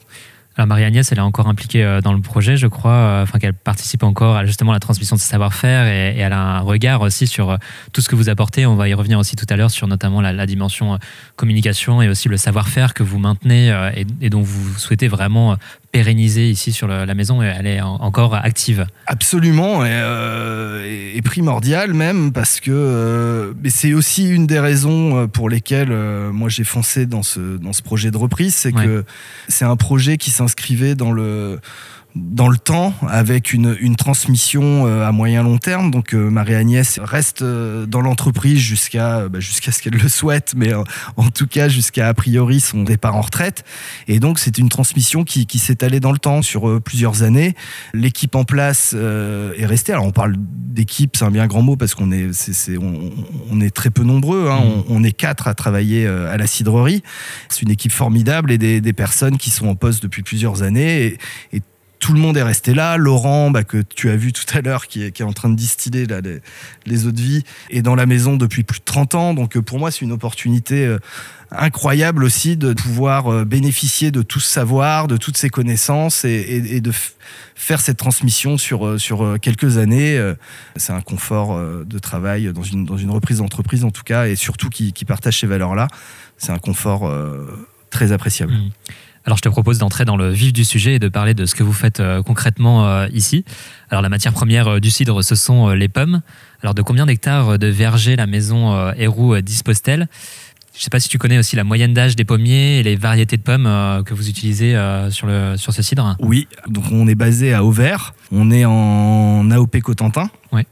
Alors 0.58 0.66
Marie-Agnès, 0.66 1.12
elle 1.12 1.20
est 1.20 1.22
encore 1.22 1.48
impliquée 1.48 1.84
euh, 1.84 2.02
dans 2.02 2.14
le 2.14 2.20
projet, 2.20 2.58
je 2.58 2.66
crois, 2.66 2.92
euh, 2.92 3.24
enfin 3.24 3.38
qu'elle 3.38 3.54
participe 3.54 4.02
encore 4.02 4.36
à 4.36 4.46
justement 4.46 4.72
la 4.72 4.80
transmission 4.80 5.16
de 5.16 5.22
ses 5.22 5.28
savoir-faire 5.28 5.86
et, 5.86 6.18
et 6.18 6.20
elle 6.20 6.34
a 6.34 6.40
un 6.40 6.62
regard 6.62 7.02
aussi 7.02 7.28
sur 7.28 7.52
euh, 7.52 7.58
tout 7.94 8.02
ce 8.02 8.10
que 8.10 8.16
vous 8.16 8.28
apportez. 8.28 8.66
On 8.66 8.76
va 8.76 8.90
y 8.90 8.96
revenir 8.96 9.20
aussi 9.20 9.36
tout 9.36 9.46
à 9.52 9.56
l'heure 9.56 9.70
sur 9.70 9.88
notamment 9.88 10.20
la, 10.20 10.46
dimension 10.48 10.96
euh, 10.96 10.98
communication 11.36 12.02
et 12.02 12.10
aussi 12.10 12.28
le 12.28 12.38
savoir-faire 12.38 12.96
que 12.96 13.04
vous 13.04 13.20
maintenez 13.20 13.72
euh, 13.72 13.92
et 14.20 14.32
dont 14.32 14.42
vous 14.42 14.80
souhaitez 14.80 15.08
vraiment 15.08 15.58
pérenniser 15.92 16.50
ici 16.50 16.72
sur 16.72 16.88
le- 16.88 17.06
la 17.06 17.14
maison. 17.14 17.42
Et 17.42 17.46
elle 17.46 17.68
est 17.68 17.82
en- 17.82 17.96
encore 17.96 18.36
active. 18.36 18.86
Absolument, 19.08 19.86
et, 19.86 19.90
euh, 19.92 20.86
et- 20.86 21.18
et 21.18 21.22
primordial 21.22 21.94
même, 21.94 22.32
parce 22.32 22.60
que 22.60 22.72
euh, 22.72 23.54
c'est 23.68 23.94
aussi 23.94 24.30
une 24.30 24.48
des 24.48 24.60
raisons 24.60 25.18
euh, 25.24 25.28
pour 25.28 25.50
lesquelles 25.50 25.92
euh, 25.92 26.32
moi 26.32 26.50
j'ai 26.50 26.64
foncé 26.64 27.06
dans 27.06 27.24
ce, 27.24 27.58
dans 27.58 27.74
ce 27.74 27.82
projet 27.82 28.12
de 28.12 28.18
reprise, 28.18 28.54
c'est 28.56 28.74
Ouais. 28.76 28.84
que 28.86 29.06
c'est 29.48 29.66
un 29.66 29.76
projet 29.76 30.18
qui 30.18 30.30
s'inscrivait 30.32 30.96
dans 30.96 31.12
le 31.12 31.60
dans 32.18 32.50
le 32.50 32.58
temps 32.58 32.94
avec 33.08 33.54
une, 33.54 33.78
une 33.80 33.96
transmission 33.96 34.88
euh, 34.88 35.08
à 35.08 35.12
moyen 35.12 35.44
long 35.44 35.58
terme 35.58 35.92
donc 35.92 36.14
euh, 36.14 36.30
Marie-Agnès 36.30 37.00
reste 37.02 37.42
euh, 37.42 37.86
dans 37.86 38.02
l'entreprise 38.02 38.60
jusqu'à 38.60 39.28
bah, 39.30 39.40
jusqu'à 39.40 39.72
ce 39.72 39.82
qu'elle 39.82 39.94
le 39.94 40.10
souhaite 40.10 40.54
mais 40.56 40.74
en 40.74 41.30
tout 41.30 41.48
cas 41.48 41.70
jusqu'à 41.70 42.08
a 42.08 42.14
priori 42.14 42.60
son 42.60 42.84
départ 42.84 43.16
en 43.16 43.22
retraite 43.22 43.64
et 44.08 44.20
donc 44.20 44.40
c'est 44.40 44.58
une 44.58 44.70
transmission 44.70 45.24
qui, 45.24 45.46
qui 45.46 45.60
s'est 45.60 45.84
allée 45.84 46.00
dans 46.00 46.12
le 46.12 46.20
temps 46.20 46.42
sur 46.42 46.82
plusieurs 46.82 47.24
années 47.24 47.56
l'équipe 47.94 48.36
en 48.36 48.44
place 48.44 48.94
est 48.94 49.66
restée. 49.66 49.94
Alors 49.94 50.06
on 50.06 50.12
parle 50.12 50.36
d'équipe, 50.38 51.16
c'est 51.16 51.26
un 51.26 51.32
bien 51.32 51.48
grand 51.48 51.62
mot 51.62 51.76
parce 51.76 51.96
qu'on 51.96 52.12
est, 52.12 52.30
on, 52.78 53.12
on 53.52 53.62
est 53.62 53.74
très 53.74 53.90
peu 53.90 54.04
nombreux. 54.04 54.50
hein. 54.50 54.60
Mhm. 54.60 54.84
On, 54.90 54.98
on 54.98 55.04
est 55.04 55.12
quatre 55.12 55.48
à 55.48 55.54
travailler 55.54 56.08
à 56.08 56.38
la 56.38 56.48
cidrerie. 56.48 57.04
C'est 57.50 57.62
une 57.62 57.72
équipe 57.72 57.92
formidable 57.92 58.52
et 58.52 58.58
des, 58.58 58.82
des 58.82 58.94
personnes 58.94 59.38
qui 59.38 59.50
sont 59.50 59.68
en 59.68 59.76
poste 59.76 60.04
depuis 60.04 60.24
plusieurs 60.24 60.64
années. 60.64 61.18
Et, 61.52 61.58
et 61.58 61.62
tout 62.00 62.14
le 62.14 62.20
monde 62.20 62.38
est 62.38 62.44
resté 62.44 62.74
là. 62.74 62.98
Laurent, 62.98 63.52
bah, 63.52 63.64
que 63.64 63.82
tu 63.82 64.10
as 64.10 64.16
vu 64.16 64.34
tout 64.34 64.46
à 64.54 64.62
l'heure, 64.62 64.88
qui 64.88 65.04
est, 65.04 65.22
en 65.22 65.34
train 65.34 65.50
de 65.50 65.56
distiller 65.56 66.06
les, 66.86 67.06
eaux 67.06 67.12
de 67.12 67.22
vie, 67.22 67.44
est 67.70 67.82
dans 67.82 67.96
la 67.96 68.06
maison 68.06 68.38
depuis 68.38 68.64
plus 68.64 68.80
de 68.80 68.86
30 68.86 69.16
ans. 69.16 69.34
Donc 69.34 69.58
pour 69.60 69.80
moi, 69.80 69.92
c'est 69.92 70.02
une 70.02 70.12
opportunité 70.12 70.98
incroyable 71.52 72.24
aussi 72.24 72.58
de 72.58 72.74
pouvoir 72.74 73.32
euh, 73.32 73.46
bénéficier 73.46 74.12
de 74.12 74.22
tout 74.22 74.40
ce 74.40 74.50
savoir, 74.50 75.08
de 75.08 75.18
toutes 75.18 75.38
ces 75.38 75.50
connaissances 75.50 76.26
et, 76.26 76.82
de 76.82 76.92
faire 77.56 77.82
cette 77.82 77.98
transmission 77.98 78.58
sur, 78.58 78.86
euh, 78.86 78.98
euh, 79.12 79.38
quelques 79.38 79.78
années. 79.78 80.22
C'est 80.76 80.94
un 80.94 81.02
confort 81.02 81.60
de 81.60 82.00
travail 82.00 82.52
dans 82.54 82.64
une, 82.64 83.10
reprise 83.10 83.38
d'entreprise 83.38 83.84
en 83.84 83.92
tout 83.92 84.04
cas 84.04 84.28
et 84.28 84.36
surtout 84.36 84.70
qui, 84.70 84.94
qui 84.94 85.06
partage 85.06 85.40
ces 85.40 85.48
valeurs-là. 85.48 85.88
C'est 86.38 86.52
un 86.52 86.60
confort 86.60 87.12
très 87.90 88.12
appréciable. 88.12 88.54
Mmh. 88.54 88.72
Alors 89.28 89.36
je 89.36 89.42
te 89.42 89.50
propose 89.50 89.78
d'entrer 89.78 90.06
dans 90.06 90.16
le 90.16 90.30
vif 90.30 90.54
du 90.54 90.64
sujet 90.64 90.96
et 90.96 91.00
de 91.00 91.10
parler 91.10 91.34
de 91.34 91.46
ce 91.46 91.54
que 91.54 91.62
vous 91.62 91.74
faites 91.74 92.02
concrètement 92.26 93.06
ici. 93.08 93.44
Alors 93.90 94.02
la 94.02 94.08
matière 94.08 94.32
première 94.32 94.80
du 94.80 94.90
cidre, 94.90 95.22
ce 95.22 95.36
sont 95.36 95.68
les 95.72 95.90
pommes. 95.90 96.22
Alors 96.64 96.74
de 96.74 96.82
combien 96.82 97.06
d'hectares 97.06 97.60
de 97.60 97.68
verger 97.68 98.16
la 98.16 98.26
maison 98.26 98.90
Héroux 98.94 99.42
dispose-t-elle? 99.42 100.08
Je 100.78 100.82
ne 100.82 100.84
sais 100.84 100.90
pas 100.92 101.00
si 101.00 101.10
tu 101.10 101.18
connais 101.18 101.40
aussi 101.40 101.56
la 101.56 101.64
moyenne 101.64 101.96
d'âge 101.96 102.16
des 102.16 102.24
pommiers 102.24 102.78
et 102.78 102.84
les 102.84 102.96
variétés 102.96 103.36
de 103.36 103.42
pommes 103.42 103.66
euh, 103.66 104.04
que 104.04 104.14
vous 104.14 104.30
utilisez 104.30 104.76
euh, 104.76 105.10
sur, 105.10 105.26
le, 105.26 105.58
sur 105.58 105.74
ce 105.74 105.82
cidre. 105.82 106.16
Oui, 106.20 106.48
donc 106.68 106.84
on 106.92 107.08
est 107.08 107.16
basé 107.16 107.52
à 107.52 107.64
Auvers, 107.64 108.14
on 108.32 108.52
est 108.52 108.64
en 108.64 109.50
AOP 109.50 109.80
Cotentin. 109.80 110.30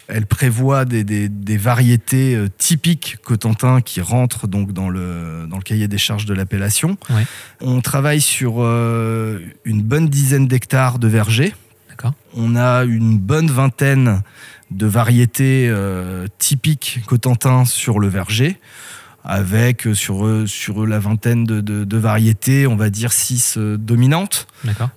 Elle 0.08 0.28
prévoit 0.28 0.86
des, 0.86 1.04
des, 1.04 1.58
variétés 1.58 2.36
euh, 2.36 2.48
typiques 2.56 3.18
Cotentin 3.24 3.82
qui 3.82 4.00
rentrent 4.00 4.48
donc 4.48 4.74
dans 4.74 4.90
le, 4.90 5.48
dans 5.50 5.58
le 5.58 5.64
cahier 5.64 5.88
des 5.88 5.98
charges 5.98 6.26
de 6.26 6.36
l'appellation. 6.36 6.98
On 7.62 7.82
travaille 7.82 8.22
sur 8.22 8.60
une 8.64 9.82
bonne 9.82 10.08
dizaine 10.08 10.48
d'hectares 10.48 11.00
de 11.00 11.08
vergers. 11.08 11.54
On 12.36 12.56
a 12.56 12.84
une 12.84 13.18
bonne 13.18 13.48
vingtaine 13.48 14.22
de 14.70 14.86
variétés 14.86 15.74
typiques 16.38 17.02
Cotentin 17.08 17.66
sur 17.66 18.00
le 18.00 18.08
verger 18.08 18.60
avec 19.26 19.88
euh, 19.88 19.94
sur, 19.96 20.48
sur 20.48 20.86
la 20.86 21.00
vingtaine 21.00 21.46
de, 21.46 21.98
variétés, 21.98 22.68
on 22.68 22.76
va 22.76 22.90
dire 22.90 23.12
six 23.12 23.56
euh, 23.58 23.78
dominantes, 23.78 24.48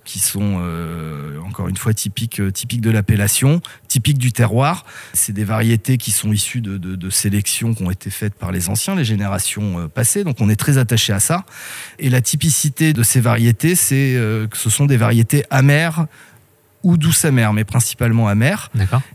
qui 0.05 0.19
sont 0.19 0.59
euh, 0.61 1.39
encore 1.47 1.67
une 1.67 1.77
fois 1.77 1.93
typiques, 1.93 2.41
typiques 2.53 2.81
de 2.81 2.91
l'appellation, 2.91 3.61
typiques 3.87 4.19
du 4.19 4.31
terroir. 4.31 4.85
C'est 5.13 5.33
des 5.33 5.43
variétés 5.43 5.97
qui 5.97 6.11
sont 6.11 6.31
issues 6.31 6.61
de, 6.61 6.77
de, 6.77 7.09
sélections 7.09 7.73
qui 7.73 7.83
ont 7.83 7.91
été 7.91 8.09
faites 8.09 8.35
par 8.35 8.51
les 8.51 8.69
anciens, 8.69 8.95
les 8.95 9.05
générations 9.05 9.89
passées, 9.89 10.23
donc 10.23 10.37
on 10.39 10.49
est 10.49 10.55
très 10.55 10.77
attaché 10.77 11.11
à 11.11 11.19
ça. 11.19 11.45
Et 11.97 12.09
la 12.09 12.21
typicité 12.21 12.93
de 12.93 13.01
ces 13.01 13.21
variétés, 13.21 13.75
c'est 13.75 14.15
que 14.49 14.57
ce 14.57 14.69
sont 14.69 14.85
des 14.85 14.97
variétés 14.97 15.43
amères 15.49 16.05
ou 16.83 16.97
douces 16.97 17.25
amères, 17.25 17.53
mais 17.53 17.63
principalement 17.63 18.27
amères. 18.27 18.69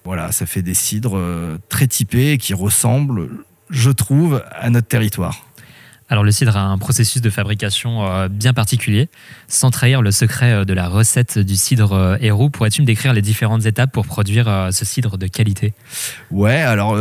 Voilà, 0.05 0.33
ça 0.33 0.47
fait 0.47 0.63
des 0.63 0.75
cidres 0.75 1.21
très 1.69 1.87
typés 1.87 2.37
qui 2.39 2.53
ressemblent 2.53 3.29
je 3.71 3.91
trouve, 3.91 4.43
à 4.53 4.71
notre 4.71 4.89
territoire. 4.89 5.45
Alors 6.11 6.23
le 6.23 6.33
cidre 6.33 6.57
a 6.57 6.61
un 6.61 6.79
processus 6.79 7.23
de 7.23 7.31
fabrication 7.31 8.07
euh, 8.07 8.29
bien 8.29 8.53
particulier. 8.53 9.09
Sans 9.49 9.71
trahir 9.71 10.03
le 10.03 10.11
secret 10.11 10.53
euh, 10.53 10.65
de 10.65 10.75
la 10.75 10.89
recette 10.89 11.39
du 11.39 11.57
cidre 11.57 11.93
euh, 11.93 12.17
héros, 12.21 12.51
pourrais-tu 12.51 12.83
me 12.83 12.87
décrire 12.87 13.15
les 13.15 13.23
différentes 13.23 13.65
étapes 13.65 13.91
pour 13.91 14.07
produire 14.07 14.69
ce 14.71 14.85
cidre 14.85 15.17
de 15.17 15.27
qualité? 15.27 15.73
Ouais, 16.31 16.61
alors 16.61 16.99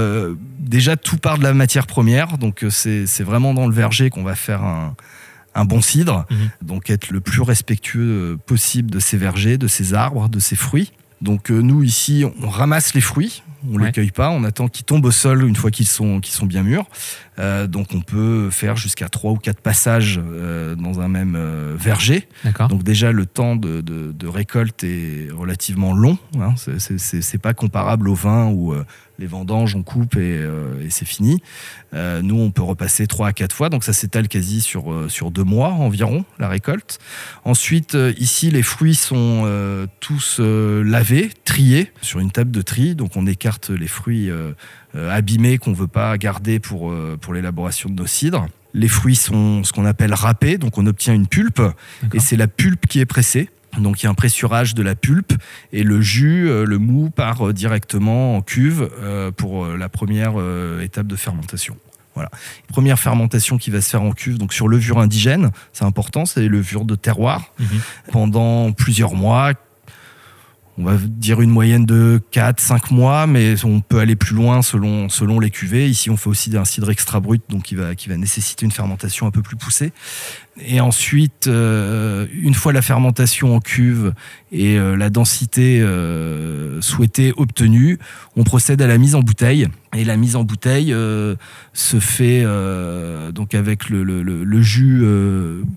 déjà 0.59 0.95
tout 0.95 1.17
part 1.17 1.37
de 1.37 1.43
la 1.43 1.53
matière 1.53 1.85
première, 1.85 2.37
donc 2.37 2.65
c'est 2.69 3.23
vraiment 3.23 3.53
dans 3.53 3.67
le 3.67 3.73
verger 3.73 4.09
qu'on 4.09 4.23
va 4.23 4.35
faire 4.35 4.63
un, 4.63 5.65
bon 5.65 5.81
cidre, 5.81 6.25
mhm. 6.29 6.49
donc 6.61 6.89
être 6.89 7.11
le 7.11 7.19
plus 7.19 7.41
respectueux 7.41 8.37
possible 8.45 8.89
de 8.89 8.99
ces 8.99 9.17
vergers, 9.17 9.57
de 9.57 9.67
ces 9.67 9.93
arbres, 9.93 10.29
de 10.29 10.39
ces 10.39 10.55
fruits. 10.55 10.91
Donc 11.21 11.49
nous 11.49 11.83
ici, 11.83 12.25
on 12.41 12.49
ramasse 12.49 12.93
les 12.93 13.01
fruits, 13.01 13.43
on 13.69 13.77
ne 13.77 13.85
les 13.85 13.91
cueille 13.91 14.11
pas, 14.11 14.29
on 14.29 14.43
attend 14.43 14.67
qu'ils 14.67 14.85
tombent 14.85 15.05
au 15.05 15.11
sol 15.11 15.47
une 15.47 15.55
fois 15.55 15.71
qu'ils 15.71 15.87
sont, 15.87 16.19
qu'ils 16.19 16.33
sont 16.33 16.45
bien 16.45 16.63
mûrs. 16.63 16.85
Euh, 17.39 17.67
donc 17.67 17.87
on 17.93 18.01
peut 18.01 18.49
faire 18.51 18.77
jusqu'à 18.77 19.09
trois 19.09 19.31
ou 19.31 19.37
quatre 19.37 19.59
passages 19.59 20.21
euh, 20.23 20.75
dans 20.75 20.99
un 20.99 21.07
même 21.07 21.35
euh, 21.35 21.75
verger. 21.77 22.27
Donc 22.69 22.83
déjà 22.83 23.11
le 23.11 23.25
temps 23.25 23.55
de, 23.55 23.81
de, 23.81 24.27
récolte 24.27 24.83
est 24.83 25.29
relativement 25.31 25.93
long. 25.93 26.17
Hein. 26.39 26.55
C'est 26.77 27.41
pas 27.41 27.53
comparable 27.53 28.09
au 28.09 28.15
vin 28.15 28.47
où 28.47 28.73
les 29.19 29.27
vendanges 29.27 29.75
on 29.75 29.83
coupe 29.83 30.15
et, 30.15 30.39
et 30.81 30.89
c'est 30.89 31.05
fini. 31.05 31.41
nous 31.93 32.39
on 32.39 32.49
peut 32.49 32.63
repasser 32.63 33.05
trois 33.05 33.27
à 33.27 33.33
quatre 33.33 33.55
fois, 33.55 33.69
donc 33.69 33.83
ça 33.83 33.93
s'étale 33.93 34.27
quasi 34.27 34.61
sur, 34.61 35.05
sur 35.09 35.29
deux 35.29 35.43
mois 35.43 35.69
environ 35.69 36.25
la 36.39 36.47
récolte. 36.47 36.99
Ensuite 37.45 37.95
ici 38.17 38.49
les 38.49 38.63
fruits 38.63 38.95
sont 38.95 39.87
tous 39.99 40.39
lavés, 40.39 41.29
triés 41.45 41.91
sur 42.01 42.19
une 42.19 42.31
table 42.31 42.51
de 42.51 42.61
tri, 42.61 42.95
donc 42.95 43.15
on 43.15 43.27
écarte 43.27 43.52
les 43.69 43.87
fruits 43.87 44.29
euh, 44.95 45.09
abîmés 45.11 45.57
qu'on 45.57 45.73
veut 45.73 45.87
pas 45.87 46.17
garder 46.17 46.59
pour, 46.59 46.91
euh, 46.91 47.17
pour 47.19 47.33
l'élaboration 47.33 47.89
de 47.89 47.95
nos 47.95 48.07
cidres. 48.07 48.45
Les 48.75 48.87
fruits 48.87 49.15
sont 49.15 49.63
ce 49.63 49.71
qu'on 49.71 49.85
appelle 49.85 50.13
râpés, 50.13 50.57
donc 50.57 50.77
on 50.77 50.85
obtient 50.85 51.13
une 51.13 51.27
pulpe, 51.27 51.61
et 52.13 52.19
c'est 52.19 52.37
la 52.37 52.47
pulpe 52.47 52.87
qui 52.87 52.99
est 52.99 53.05
pressée. 53.05 53.49
Donc 53.77 54.01
il 54.01 54.05
y 54.05 54.07
a 54.07 54.11
un 54.11 54.15
pressurage 54.15 54.75
de 54.75 54.83
la 54.83 54.93
pulpe 54.93 55.33
et 55.71 55.81
le 55.81 55.99
jus, 55.99 56.47
euh, 56.47 56.63
le 56.63 56.77
mou 56.77 57.09
part 57.09 57.53
directement 57.53 58.37
en 58.37 58.41
cuve 58.41 58.89
pour 59.35 59.67
la 59.67 59.89
première 59.89 60.33
étape 60.81 61.07
de 61.07 61.15
fermentation. 61.15 61.75
Voilà. 62.15 62.29
Première 62.67 62.99
fermentation 62.99 63.57
qui 63.57 63.71
va 63.71 63.81
se 63.81 63.89
faire 63.89 64.03
en 64.03 64.11
cuve, 64.11 64.37
donc 64.37 64.53
sur 64.53 64.67
levure 64.67 64.99
indigène, 64.99 65.51
c'est 65.71 65.85
important, 65.85 66.25
c'est 66.25 66.47
levure 66.47 66.85
de 66.85 66.93
terroir, 66.95 67.51
mhm. 67.59 67.67
pendant 68.11 68.71
plusieurs 68.71 69.15
mois, 69.15 69.53
on 70.77 70.85
va 70.85 70.97
dire 70.97 71.41
une 71.41 71.51
moyenne 71.51 71.85
de 71.85 72.19
4-5 72.31 72.93
mois, 72.93 73.27
mais 73.27 73.63
on 73.63 73.79
peut 73.79 73.99
aller 73.99 74.15
plus 74.15 74.35
loin 74.35 74.63
selon, 74.63 75.39
les 75.39 75.51
cuvées. 75.51 75.87
Ici, 75.87 76.09
on 76.09 76.17
fait 76.17 76.29
aussi 76.29 76.55
un 76.57 76.65
cidre 76.65 76.89
extra 76.89 77.19
brut, 77.19 77.43
donc 77.49 77.63
qui 77.63 77.75
va, 77.75 77.93
nécessiter 78.17 78.65
une 78.65 78.71
fermentation 78.71 79.27
un 79.27 79.31
peu 79.31 79.43
plus 79.43 79.55
poussée. 79.55 79.93
Et 80.59 80.81
ensuite, 80.81 81.47
euh, 81.47 82.27
une 82.31 82.53
fois 82.53 82.73
la 82.73 82.81
fermentation 82.81 83.55
en 83.55 83.59
cuve 83.59 84.13
et 84.51 84.77
euh, 84.77 84.95
la 84.95 85.09
densité 85.09 85.81
euh, 85.81 86.79
souhaitée 86.81 87.33
obtenue, 87.37 87.97
on 88.35 88.43
procède 88.43 88.81
à 88.81 88.87
la 88.87 88.97
mise 88.97 89.15
en 89.15 89.21
bouteille. 89.21 89.67
Et 89.95 90.03
la 90.03 90.17
mise 90.17 90.35
en 90.35 90.43
bouteille 90.43 90.95
se 91.73 91.99
fait 91.99 92.43
donc 93.31 93.53
avec 93.53 93.89
le 93.89 94.61
jus 94.63 95.05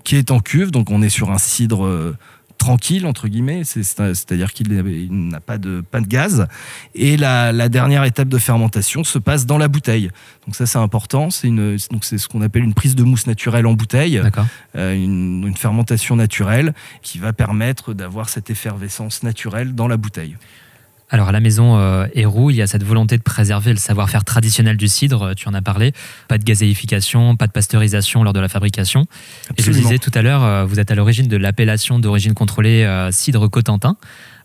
qui 0.03 0.15
est 0.15 0.31
en 0.31 0.39
cuve. 0.39 0.71
Donc 0.71 0.89
on 0.89 1.03
est 1.03 1.09
sur 1.09 1.29
un 1.29 1.37
cidre 1.37 2.15
tranquille 2.57 3.05
entre 3.05 3.27
guillemets, 3.27 3.63
c'est-à-dire 3.63 4.53
qu'il 4.53 4.67
n'a 5.09 5.39
pas 5.39 5.57
de 5.57 5.81
pas 5.81 6.01
de 6.01 6.07
gaz. 6.07 6.47
Et 6.95 7.17
la, 7.17 7.69
dernière 7.69 8.03
étape 8.03 8.27
de 8.29 8.37
fermentation 8.37 9.03
se 9.03 9.19
passe 9.19 9.45
dans 9.45 9.57
la 9.57 9.67
bouteille. 9.67 10.09
Donc 10.45 10.55
ça 10.55 10.65
c'est 10.65 10.77
important. 10.77 11.29
C'est 11.29 11.47
une 11.47 11.77
donc 11.91 12.05
c'est 12.05 12.17
ce 12.17 12.27
qu'on 12.27 12.41
appelle 12.41 12.63
une 12.63 12.73
prise 12.73 12.95
de 12.95 13.03
mousse 13.03 13.27
naturelle 13.27 13.65
en 13.67 13.73
bouteille, 13.73 14.21
euh, 14.75 14.95
une, 14.95 15.45
une 15.47 15.57
fermentation 15.57 16.15
naturelle 16.15 16.73
qui 17.01 17.19
va 17.19 17.33
permettre 17.33 17.93
d'avoir 17.93 18.29
cette 18.29 18.49
effervescence 18.49 19.23
naturelle 19.23 19.75
dans 19.75 19.87
la 19.87 19.97
bouteille. 19.97 20.35
Alors 21.09 21.29
à 21.29 21.31
la 21.31 21.39
maison 21.39 21.77
euh, 21.77 22.05
Héroux, 22.13 22.49
il 22.49 22.57
y 22.57 22.61
a 22.61 22.67
cette 22.67 22.83
volonté 22.83 23.17
de 23.17 23.23
préserver 23.23 23.71
le 23.71 23.77
savoir-faire 23.77 24.25
traditionnel 24.25 24.75
du 24.75 24.89
cidre, 24.89 25.27
euh, 25.27 25.33
tu 25.33 25.47
en 25.47 25.53
as 25.53 25.61
parlé. 25.61 25.93
Pas 26.27 26.37
de 26.37 26.43
gazéification, 26.43 27.37
pas 27.37 27.47
de 27.47 27.53
pasteurisation 27.53 28.23
lors 28.23 28.33
de 28.33 28.41
la 28.41 28.49
fabrication. 28.49 29.05
Et 29.57 29.63
je 29.63 29.71
disais 29.71 29.99
tout 29.99 30.11
à 30.13 30.21
l'heure, 30.21 30.43
euh, 30.43 30.65
vous 30.65 30.81
êtes 30.81 30.91
à 30.91 30.95
l'origine 30.95 31.27
de 31.27 31.37
l'appellation 31.37 31.99
d'origine 31.99 32.33
contrôlée 32.33 32.85
cidre 33.11 33.47
Cotentin. 33.47 33.95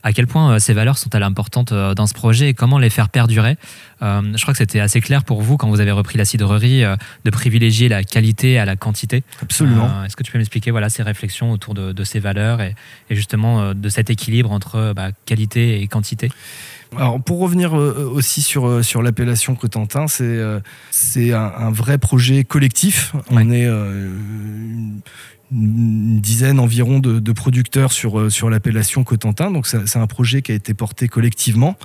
À 0.03 0.13
quel 0.13 0.27
point 0.27 0.59
ces 0.59 0.73
valeurs 0.73 0.99
sont-elles 0.99 1.23
importantes 1.23 1.73
dans 1.73 2.07
ce 2.07 2.15
projet 2.15 2.49
et 2.49 2.55
comment 2.55 2.79
les 2.79 2.91
faire 2.91 3.09
perdurer 3.09 3.57
Je 4.01 4.43
crois 4.43 4.53
que 4.53 4.59
c'était 4.59 4.81
assez 4.81 5.01
clair 5.01 5.25
pour 5.25 5.43
vous 5.43 5.57
quand 5.57 5.69
vous 5.69 5.81
avez 5.81 5.93
repris 5.93 6.19
la 6.19 6.25
cidrerie 6.25 6.83
de 7.25 7.31
privilégier 7.31 7.89
la 7.89 8.03
qualité 8.03 8.59
à 8.59 8.65
la 8.65 8.77
quantité. 8.77 9.23
Absolument. 9.43 10.05
Est-ce 10.05 10.17
que 10.17 10.23
tu 10.23 10.33
peux 10.33 10.39
m'expliquer 10.39 10.71
voilà, 10.71 10.89
ces 10.89 11.03
réflexions 11.03 11.53
autour 11.53 11.75
de, 11.75 12.05
ces 12.05 12.19
valeurs 12.19 12.61
et, 12.61 12.75
justement 13.11 13.75
de 13.75 13.89
cet 13.89 14.11
équilibre 14.11 14.51
entre 14.51 14.93
bah, 14.95 15.11
qualité 15.27 15.81
et 15.81 15.89
quantité? 15.89 16.31
Alors 16.97 17.23
pour 17.23 17.39
revenir 17.39 17.77
euh, 17.77 18.11
aussi 18.15 18.43
sur, 18.43 18.67
euh, 18.67 18.83
sur 18.83 19.03
l'appellation 19.03 19.55
Cotentin, 19.55 20.09
c'est 20.09 20.25
euh, 20.25 20.61
c'est 20.91 21.33
un, 21.33 21.71
vrai 21.71 21.99
projet 21.99 22.45
collectif. 22.45 23.15
On 23.31 23.51
est 23.51 23.67
une, 23.67 25.01
dizaine 25.53 26.59
environ 26.59 26.99
de, 26.99 27.33
producteurs 27.33 27.93
sur, 27.93 28.31
sur 28.31 28.51
l'appellation 28.51 29.05
Cotentin. 29.05 29.51
Donc 29.51 29.67
c'est 29.67 29.99
un 29.99 30.07
projet 30.07 30.43
qui 30.43 30.53
a 30.53 30.55
été 30.55 30.75
porté 30.75 31.09
collectivement. 31.09 31.77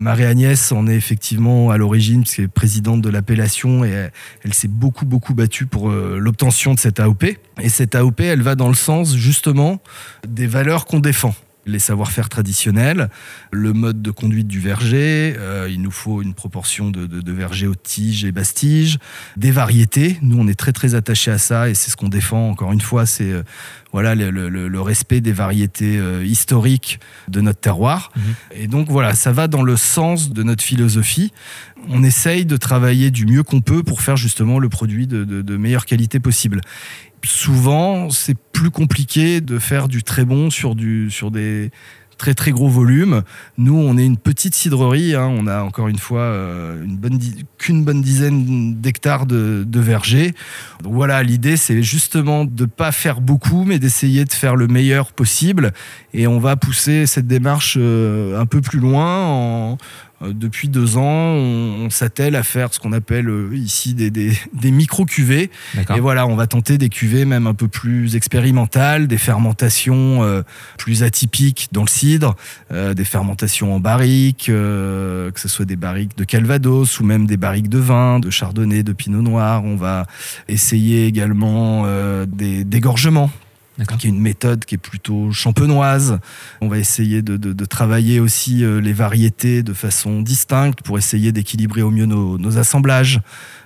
Marie-Agnès 0.00 0.72
en 0.72 0.86
est 0.86 0.96
effectivement 0.96 1.70
à 1.70 1.76
l'origine, 1.76 2.22
parce 2.22 2.36
qu'elle 2.36 2.46
est 2.46 2.48
présidente 2.48 3.02
de 3.02 3.08
l'appellation 3.08 3.84
et 3.84 3.90
elle, 3.90 4.12
elle 4.44 4.54
s'est 4.54 4.68
beaucoup 4.68 5.06
beaucoup 5.06 5.34
battue 5.34 5.66
pour 5.66 5.90
l'obtention 5.90 6.74
de 6.74 6.78
cette 6.78 7.00
AOP. 7.00 7.24
Et 7.60 7.68
cette 7.68 7.94
AOP, 7.94 8.20
elle 8.20 8.42
va 8.42 8.54
dans 8.54 8.68
le 8.68 8.74
sens 8.74 9.16
justement 9.16 9.80
des 10.26 10.46
valeurs 10.46 10.86
qu'on 10.86 11.00
défend. 11.00 11.34
Les 11.66 11.78
savoir-faire 11.78 12.28
traditionnels, 12.28 13.10
le 13.50 13.72
mode 13.72 14.00
de 14.00 14.10
conduite 14.10 14.46
du 14.46 14.60
verger, 14.60 15.34
euh, 15.38 15.68
il 15.70 15.82
nous 15.82 15.90
faut 15.90 16.22
une 16.22 16.34
proportion 16.34 16.90
de, 16.90 17.06
de, 17.06 17.20
de 17.20 17.32
verger 17.32 17.66
haute 17.66 17.82
tige 17.82 18.24
et 18.24 18.32
basse 18.32 18.54
tige, 18.54 18.98
des 19.36 19.50
variétés, 19.50 20.18
nous 20.22 20.38
on 20.38 20.46
est 20.46 20.58
très 20.58 20.72
très 20.72 20.94
attachés 20.94 21.30
à 21.30 21.38
ça 21.38 21.68
et 21.68 21.74
c'est 21.74 21.90
ce 21.90 21.96
qu'on 21.96 22.08
défend 22.08 22.48
encore 22.48 22.72
une 22.72 22.80
fois, 22.80 23.04
c'est 23.04 23.30
euh, 23.30 23.42
voilà 23.92 24.14
le, 24.14 24.30
le, 24.30 24.48
le, 24.48 24.80
respect 24.80 25.20
des 25.20 25.32
variétés 25.32 25.98
euh, 25.98 26.24
historiques 26.24 27.00
de 27.28 27.40
notre 27.40 27.60
terroir. 27.60 28.12
Mmh. 28.14 28.20
Et 28.54 28.66
donc 28.66 28.88
voilà, 28.88 29.14
ça 29.14 29.32
va 29.32 29.48
dans 29.48 29.62
le 29.62 29.76
sens 29.76 30.30
de 30.30 30.42
notre 30.42 30.62
philosophie. 30.62 31.32
On 31.88 32.02
essaye 32.02 32.44
de 32.44 32.56
travailler 32.56 33.10
du 33.10 33.26
mieux 33.26 33.42
qu'on 33.42 33.60
peut 33.60 33.82
pour 33.82 34.02
faire 34.02 34.16
justement 34.16 34.58
le 34.58 34.68
produit 34.68 35.06
de 35.06 35.56
meilleure 35.56 35.86
qualité 35.86 36.20
possible 36.20 36.60
souvent, 37.26 38.10
c'est 38.10 38.36
plus 38.52 38.70
compliqué 38.70 39.40
de 39.40 39.58
faire 39.58 39.88
du 39.88 40.02
très 40.02 40.24
bon 40.24 40.50
sur, 40.50 40.74
des 40.74 41.70
très 42.18 42.34
très 42.34 42.50
gros 42.50 42.68
volumes. 42.68 43.22
Nous, 43.58 43.76
on 43.76 43.98
est 43.98 44.06
une 44.06 44.16
petite 44.16 44.54
cidrerie. 44.54 45.14
Hein. 45.14 45.26
On 45.26 45.46
a 45.46 45.62
encore 45.62 45.88
une 45.88 45.98
fois 45.98 46.20
euh, 46.20 46.82
une 46.82 46.96
bonne 46.96 47.20
qu'une 47.58 47.84
bonne 47.84 48.00
dizaine 48.00 48.80
d'hectares 48.80 49.26
de, 49.26 49.66
vergers. 49.74 50.34
Donc 50.82 50.94
voilà, 50.94 51.22
l'idée, 51.22 51.56
c'est 51.56 51.82
justement 51.82 52.44
de 52.44 52.64
pas 52.64 52.92
faire 52.92 53.20
beaucoup, 53.20 53.64
mais 53.64 53.78
d'essayer 53.78 54.24
de 54.24 54.32
faire 54.32 54.56
le 54.56 54.66
meilleur 54.66 55.12
possible. 55.12 55.72
Et 56.14 56.26
on 56.26 56.38
va 56.38 56.56
pousser 56.56 57.06
cette 57.06 57.26
démarche 57.26 57.76
euh, 57.78 58.40
un 58.40 58.46
peu 58.46 58.62
plus 58.62 58.78
loin 58.78 59.26
en, 59.26 59.78
depuis 60.22 60.68
deux 60.68 60.96
ans, 60.96 61.02
on, 61.02 61.84
on 61.86 61.90
s'attelle 61.90 62.36
à 62.36 62.42
faire 62.42 62.72
ce 62.72 62.80
qu'on 62.80 62.92
appelle 62.92 63.28
euh, 63.28 63.50
ici 63.54 63.94
des, 63.94 64.10
des, 64.10 64.32
des 64.54 64.70
micro-cuvées. 64.70 65.50
Et 65.94 66.00
voilà, 66.00 66.26
on 66.26 66.36
va 66.36 66.46
tenter 66.46 66.78
des 66.78 66.88
cuvées 66.88 67.24
même 67.24 67.46
un 67.46 67.54
peu 67.54 67.68
plus 67.68 68.16
expérimentales, 68.16 69.08
des 69.08 69.18
fermentations 69.18 70.22
euh, 70.22 70.42
plus 70.78 71.02
atypiques 71.02 71.68
dans 71.72 71.82
le 71.82 71.88
cidre, 71.88 72.34
euh, 72.72 72.94
des 72.94 73.04
fermentations 73.04 73.74
en 73.74 73.80
barrique, 73.80 74.48
euh, 74.48 75.30
que 75.30 75.40
ce 75.40 75.48
soit 75.48 75.66
des 75.66 75.76
barriques 75.76 76.16
de 76.16 76.24
Calvados 76.24 76.98
ou 77.00 77.04
même 77.04 77.26
des 77.26 77.36
barriques 77.36 77.68
de 77.68 77.78
vin, 77.78 78.18
de 78.18 78.30
Chardonnay, 78.30 78.82
de 78.82 78.92
Pinot 78.92 79.22
Noir. 79.22 79.64
On 79.64 79.76
va 79.76 80.06
essayer 80.48 81.06
également 81.06 81.84
euh, 81.86 82.26
des 82.26 82.64
dégorgements 82.64 83.30
qui 83.84 84.06
est 84.06 84.10
une 84.10 84.20
méthode 84.20 84.64
qui 84.64 84.74
est 84.74 84.78
plutôt 84.78 85.32
champenoise. 85.32 86.18
On 86.60 86.68
va 86.68 86.78
essayer 86.78 87.22
de, 87.22 87.36
de, 87.36 87.52
de 87.52 87.64
travailler 87.64 88.20
aussi 88.20 88.64
euh, 88.64 88.80
les 88.80 88.92
variétés 88.92 89.62
de 89.62 89.72
façon 89.72 90.22
distincte 90.22 90.82
pour 90.82 90.98
essayer 90.98 91.32
d'équilibrer 91.32 91.82
au 91.82 91.90
mieux 91.90 92.06
nos, 92.06 92.38
nos, 92.38 92.58
assemblages. 92.58 93.20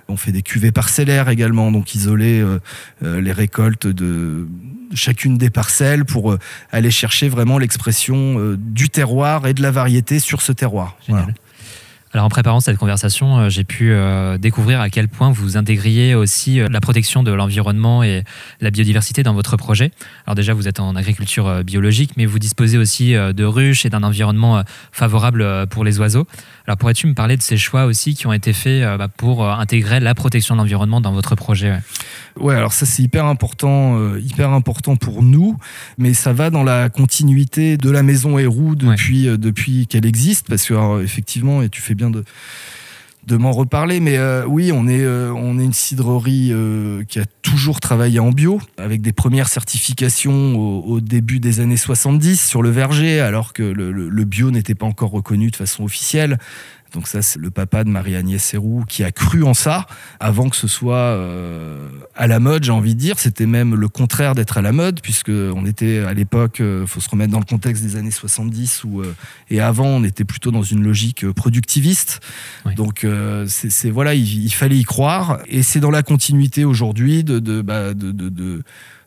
On 0.07 0.17
fait 0.17 0.31
des 0.31 0.41
cuvées 0.41 0.71
parcellaires 0.71 1.29
également, 1.29 1.71
donc 1.71 1.95
isoler 1.95 2.41
euh, 2.41 2.59
euh, 3.03 3.21
les 3.21 3.31
récoltes 3.31 3.87
de 3.87 4.47
chacune 4.93 5.37
des 5.37 5.49
parcelles 5.49 6.03
pour 6.03 6.37
aller 6.73 6.91
chercher 6.91 7.29
vraiment 7.29 7.57
l'expression 7.57 8.57
du 8.57 8.89
terroir 8.89 9.47
et 9.47 9.53
de 9.53 9.61
la 9.61 9.71
variété 9.71 10.19
sur 10.19 10.41
ce 10.41 10.51
terroir. 10.51 10.97
Génial. 11.07 11.23
Voilà. 11.23 11.37
Alors 12.13 12.25
en 12.25 12.29
préparant 12.29 12.59
cette 12.59 12.77
conversation, 12.77 13.39
euh, 13.39 13.49
j'ai 13.49 13.63
pu 13.63 13.91
euh, 13.91 14.37
découvrir 14.37 14.81
à 14.81 14.89
quel 14.89 15.07
point 15.07 15.31
vous 15.31 15.55
intégriez 15.55 16.13
aussi 16.13 16.59
euh, 16.59 16.67
la 16.69 16.81
protection 16.81 17.23
de 17.23 17.31
l'environnement 17.31 18.03
et 18.03 18.23
la 18.59 18.69
biodiversité 18.69 19.23
dans 19.23 19.33
votre 19.33 19.55
projet. 19.55 19.91
Alors 20.25 20.35
déjà, 20.35 20.53
vous 20.53 20.67
êtes 20.67 20.81
en 20.81 20.97
agriculture 20.97 21.63
biologique, 21.63 22.11
mais 22.17 22.25
vous 22.25 22.37
disposez 22.37 22.77
aussi 22.77 23.13
de 23.13 23.43
ruches 23.43 23.85
et 23.85 23.89
d'un 23.89 24.03
environnement 24.03 24.63
favorable 24.91 25.67
pour 25.67 25.83
les 25.83 25.99
oiseaux. 25.99 26.27
Alors 26.67 26.77
pourrais-tu 26.77 27.07
me 27.07 27.13
parler 27.13 27.37
de 27.37 27.41
ces 27.41 27.57
choix 27.57 27.85
aussi 27.85 28.13
qui 28.13 28.27
ont 28.27 28.33
été 28.33 28.53
faits 28.53 28.83
bah, 28.97 29.07
pour 29.07 29.47
intégrer 29.49 29.99
la 29.99 30.13
protection 30.13 30.55
de 30.55 30.59
l'environnement 30.59 31.01
dans 31.01 31.11
votre 31.11 31.35
projet 31.35 31.71
ouais? 31.71 31.79
ouais, 32.39 32.55
alors 32.55 32.73
ça 32.73 32.85
c'est 32.85 33.03
hyper 33.03 33.25
important, 33.25 34.15
hyper 34.17 34.51
important 34.51 34.95
pour 34.95 35.23
nous, 35.23 35.57
mais 35.97 36.13
ça 36.13 36.33
va 36.33 36.49
dans 36.49 36.63
la 36.63 36.89
continuité 36.89 37.77
de 37.77 37.89
la 37.89 38.03
maison 38.03 38.37
Héroux 38.37 38.75
depuis, 38.75 39.29
ouais. 39.29 39.37
depuis 39.37 39.87
qu'elle 39.87 40.05
existe, 40.05 40.47
parce 40.47 40.65
que 40.65 40.73
alors, 40.73 41.01
effectivement, 41.01 41.61
et 41.61 41.69
tu 41.69 41.81
fais 41.81 41.95
bien 41.95 42.00
de 43.27 43.37
m'en 43.37 43.51
reparler, 43.51 43.99
mais 43.99 44.17
euh, 44.17 44.45
oui, 44.47 44.71
on 44.73 44.87
est, 44.87 45.03
euh, 45.03 45.31
on 45.31 45.59
est 45.59 45.63
une 45.63 45.73
cidrerie 45.73 46.49
euh, 46.51 47.03
qui 47.03 47.19
a 47.19 47.25
toujours 47.43 47.79
travaillé 47.79 48.19
en 48.19 48.31
bio, 48.31 48.59
avec 48.77 49.01
des 49.01 49.13
premières 49.13 49.47
certifications 49.47 50.57
au, 50.57 50.99
début 51.01 51.39
des 51.39 51.59
années 51.59 51.77
70 51.77 52.43
sur 52.43 52.63
le 52.63 52.69
verger, 52.69 53.19
alors 53.19 53.53
que 53.53 53.63
le 53.63 54.25
bio 54.25 54.51
n'était 54.51 54.75
pas 54.75 54.85
encore 54.85 55.11
reconnu 55.11 55.51
de 55.51 55.55
façon 55.55 55.83
officielle. 55.83 56.39
Donc 56.93 57.07
ça, 57.07 57.21
c'est 57.21 57.39
le 57.39 57.51
papa 57.51 57.83
de 57.83 57.89
Marie-Agnès 57.89 58.43
Serroux 58.43 58.83
qui 58.87 59.03
a 59.03 59.11
cru 59.11 59.43
en 59.43 59.53
ça 59.53 59.85
avant 60.19 60.49
que 60.49 60.55
ce 60.55 60.67
soit 60.67 60.95
euh, 60.95 61.87
à 62.15 62.27
la 62.27 62.39
mode, 62.39 62.63
j'ai 62.63 62.71
envie 62.71 62.95
de 62.95 62.99
dire. 62.99 63.19
C'était 63.19 63.45
même 63.45 63.75
le 63.75 63.87
contraire 63.87 64.35
d'être 64.35 64.57
à 64.57 64.61
la 64.61 64.71
mode, 64.71 65.01
puisque 65.01 65.29
on 65.29 65.65
était 65.65 65.99
à 65.99 66.13
l'époque, 66.13 66.59
euh, 66.59 66.85
faut 66.85 66.99
se 66.99 67.09
remettre 67.09 67.31
dans 67.31 67.39
le 67.39 67.45
contexte 67.45 67.83
des 67.83 67.95
années 67.95 68.11
70 68.11 68.83
où 68.83 69.01
euh, 69.01 69.15
et 69.49 69.59
avant, 69.59 69.87
on 69.87 70.03
était 70.03 70.23
plutôt 70.23 70.51
dans 70.51 70.63
une 70.63 70.83
logique 70.83 71.23
euh, 71.23 71.33
productiviste. 71.33 72.19
Oui. 72.65 72.75
Donc 72.75 73.03
euh, 73.03 73.45
c'est 73.47 73.89
voilà, 73.89 74.13
il, 74.13 74.45
il, 74.45 74.53
fallait 74.53 74.77
y 74.77 74.83
croire, 74.83 75.39
et 75.47 75.63
c'est 75.63 75.79
dans 75.79 75.91
la 75.91 76.03
continuité 76.03 76.65
aujourd'hui 76.65 77.23
de 77.23 77.39
de, 77.39 77.61
bah, 77.61 77.93
de, 77.93 78.11
de, 78.11 78.63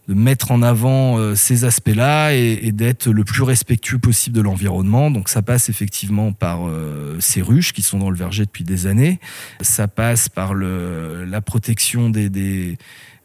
de 0.09 0.15
mettre 0.15 0.51
en 0.51 0.63
avant 0.63 1.19
euh, 1.19 1.35
ces 1.35 1.65
aspects-là 1.65 2.35
et, 2.35 2.59
et 2.63 2.73
d'être 2.73 3.09
le 3.09 3.25
plus 3.25 3.43
respectueux 3.43 3.99
possible 3.99 4.37
de 4.37 4.43
l'environnement. 4.43 5.11
Donc 5.11 5.29
ça 5.29 5.43
passe 5.43 5.69
effectivement 5.69 6.33
par 6.33 6.69
euh, 6.69 7.17
ces 7.21 7.41
ruches 7.41 7.73
qui 7.73 7.83
sont 7.83 7.99
dans 7.99 8.11
le 8.11 8.17
verger 8.17 8.45
depuis 8.45 8.65
des 8.65 8.87
années. 8.87 9.19
Ça 9.61 9.89
passe 9.89 10.29
par 10.29 10.53
le, 10.55 11.25
la 11.25 11.41
protection 11.41 12.11
des, 12.11 12.29
des 12.29 12.77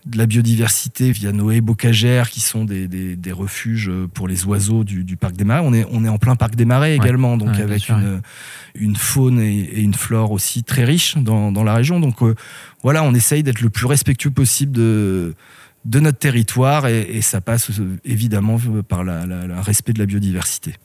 de 0.05 0.17
la 0.17 0.25
biodiversité 0.25 1.11
via 1.11 1.31
nos 1.31 1.51
haies 1.51 1.61
bocagères 1.61 2.29
qui 2.29 2.39
sont 2.39 2.63
des, 2.65 3.19
refuges 3.31 3.91
pour 4.13 4.27
les 4.27 4.45
oiseaux 4.45 4.83
du, 4.83 5.03
du, 5.03 5.17
parc 5.17 5.35
des 5.35 5.43
Marais. 5.43 5.61
On 5.63 5.73
est, 5.73 5.85
on 5.91 6.03
est 6.05 6.09
en 6.09 6.17
plein 6.17 6.35
parc 6.35 6.55
des 6.55 6.65
Marais 6.65 6.91
ouais. 6.91 6.95
également, 6.95 7.37
donc 7.37 7.49
ouais, 7.49 7.61
avec 7.61 7.81
sûr, 7.81 7.97
une, 7.97 8.15
ouais. 8.15 8.19
une 8.75 8.95
faune 8.95 9.39
et, 9.39 9.59
et, 9.59 9.81
une 9.81 9.93
flore 9.93 10.31
aussi 10.31 10.63
très 10.63 10.83
riche 10.83 11.17
dans, 11.17 11.51
dans 11.51 11.63
la 11.63 11.73
région. 11.73 11.99
Donc 11.99 12.23
euh, 12.23 12.33
voilà, 12.81 13.03
on 13.03 13.13
essaye 13.13 13.43
d'être 13.43 13.61
le 13.61 13.69
plus 13.69 13.85
respectueux 13.85 14.31
possible 14.31 14.71
de, 14.71 15.35
de 15.85 15.99
notre 15.99 16.19
territoire 16.19 16.87
et, 16.87 17.21
ça 17.21 17.41
passe 17.41 17.69
euh, 17.79 17.97
évidemment 18.03 18.57
par 18.87 19.03
le 19.03 19.59
respect 19.61 19.93
de 19.93 19.99
la 19.99 20.05
biodiversité. 20.05 20.75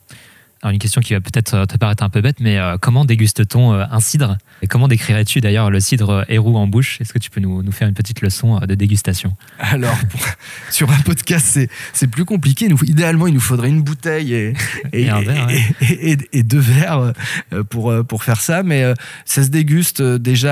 Alors 0.65 0.73
une 0.73 0.79
question 0.79 1.03
qui 1.03 1.13
va 1.13 1.21
peut-être 1.21 1.67
te 1.67 1.77
paraître 1.77 2.03
un 2.03 2.09
peu 2.09 2.23
bête, 2.23 2.41
mais 2.41 2.57
euh, 2.57 2.79
comment 2.81 3.05
déguste-t-on 3.05 3.75
euh, 3.75 3.85
un 3.91 4.01
cidre? 4.01 4.39
Et 4.63 4.67
comment 4.67 4.89
décrirais-tu 4.89 5.43
d'ailleurs 5.43 5.69
le 5.69 5.79
cidre 5.79 6.25
héroux 6.31 6.57
en 6.57 6.67
bouche? 6.67 7.03
Est-ce 7.03 7.13
que 7.13 7.19
tu 7.19 7.29
peux 7.29 7.43
nous, 7.43 7.63
nous, 7.63 7.71
faire 7.71 7.87
une 7.87 7.93
petite 7.93 8.23
leçon 8.23 8.57
euh, 8.57 8.65
de 8.65 8.75
dégustation? 8.75 9.37
Alors, 9.59 9.99
pour, 10.09 10.21
sur 10.71 10.91
un 10.91 10.99
podcast, 11.01 11.59
c'est 11.93 12.07
plus 12.07 12.25
compliqué. 12.25 12.69
Nous, 12.69 12.83
idéalement, 12.85 13.27
il 13.27 13.35
nous 13.35 13.41
faudrait 13.41 13.69
une 13.69 13.83
bouteille 13.83 14.33
et, 14.33 14.55
et, 14.95 15.03
et, 15.03 15.11
verre, 15.11 15.49
ouais. 15.49 16.17
et 16.33 16.43
deux 16.43 16.61
verres 16.61 17.13
euh, 17.53 17.65
pour, 17.65 17.91
euh, 17.91 18.03
pour 18.03 18.25
faire 18.25 18.41
ça. 18.41 18.63
Mais 18.63 18.83
euh, 18.83 18.95
ça 19.25 19.43
se 19.43 19.49
déguste 19.49 20.03
déjà 20.03 20.45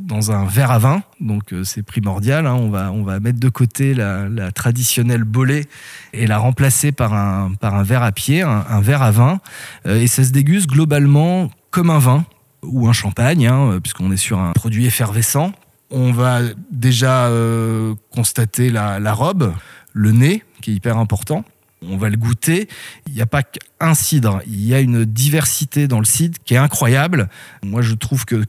dans 0.00 0.30
un 0.32 0.44
verre 0.44 0.70
à 0.70 0.78
vin, 0.78 1.02
donc 1.20 1.54
c'est 1.64 1.82
primordial. 1.82 2.46
Hein. 2.46 2.54
On, 2.54 2.70
va, 2.70 2.92
on 2.92 3.02
va 3.02 3.20
mettre 3.20 3.40
de 3.40 3.48
côté 3.48 3.94
la, 3.94 4.28
la, 4.28 4.52
traditionnelle 4.52 5.24
bolée 5.24 5.66
et 6.12 6.26
la 6.26 6.38
remplacer 6.38 6.92
par 6.92 7.14
un, 7.14 7.52
par 7.60 7.74
un 7.74 7.82
verre 7.82 8.02
à 8.02 8.12
pied, 8.12 8.42
un, 8.42 8.64
un 8.68 8.77
verre 8.80 9.02
à 9.02 9.10
vin. 9.10 9.40
et 9.86 10.06
ça 10.06 10.24
se 10.24 10.30
déguste 10.30 10.68
globalement 10.68 11.50
comme 11.70 11.90
un 11.90 11.98
vin 11.98 12.24
ou 12.62 12.88
un 12.88 12.92
champagne, 12.92 13.46
hein, 13.46 13.78
puisqu'on 13.82 14.10
est 14.12 14.16
sur 14.16 14.38
un 14.38 14.52
produit 14.52 14.86
effervescent. 14.86 15.52
On 15.90 16.12
va 16.12 16.40
déjà 16.70 17.26
euh, 17.26 17.94
constater 18.10 18.70
la, 18.70 19.12
robe, 19.12 19.54
le 19.94 20.12
nez, 20.12 20.42
qui 20.60 20.72
est 20.72 20.74
hyper 20.74 20.98
important. 20.98 21.44
On 21.80 21.96
va 21.96 22.10
le 22.10 22.16
goûter. 22.16 22.68
Il 23.06 23.14
n'y 23.14 23.22
a 23.22 23.26
pas 23.26 23.42
qu'un 23.42 23.94
cidre, 23.94 24.40
il 24.46 24.66
y 24.66 24.74
a 24.74 24.80
une 24.80 25.04
diversité 25.04 25.86
dans 25.86 26.00
le 26.00 26.04
cidre 26.04 26.36
qui 26.44 26.54
est 26.54 26.58
incroyable. 26.58 27.28
Moi, 27.62 27.82
je 27.82 27.94
trouve 27.94 28.24
que, 28.26 28.44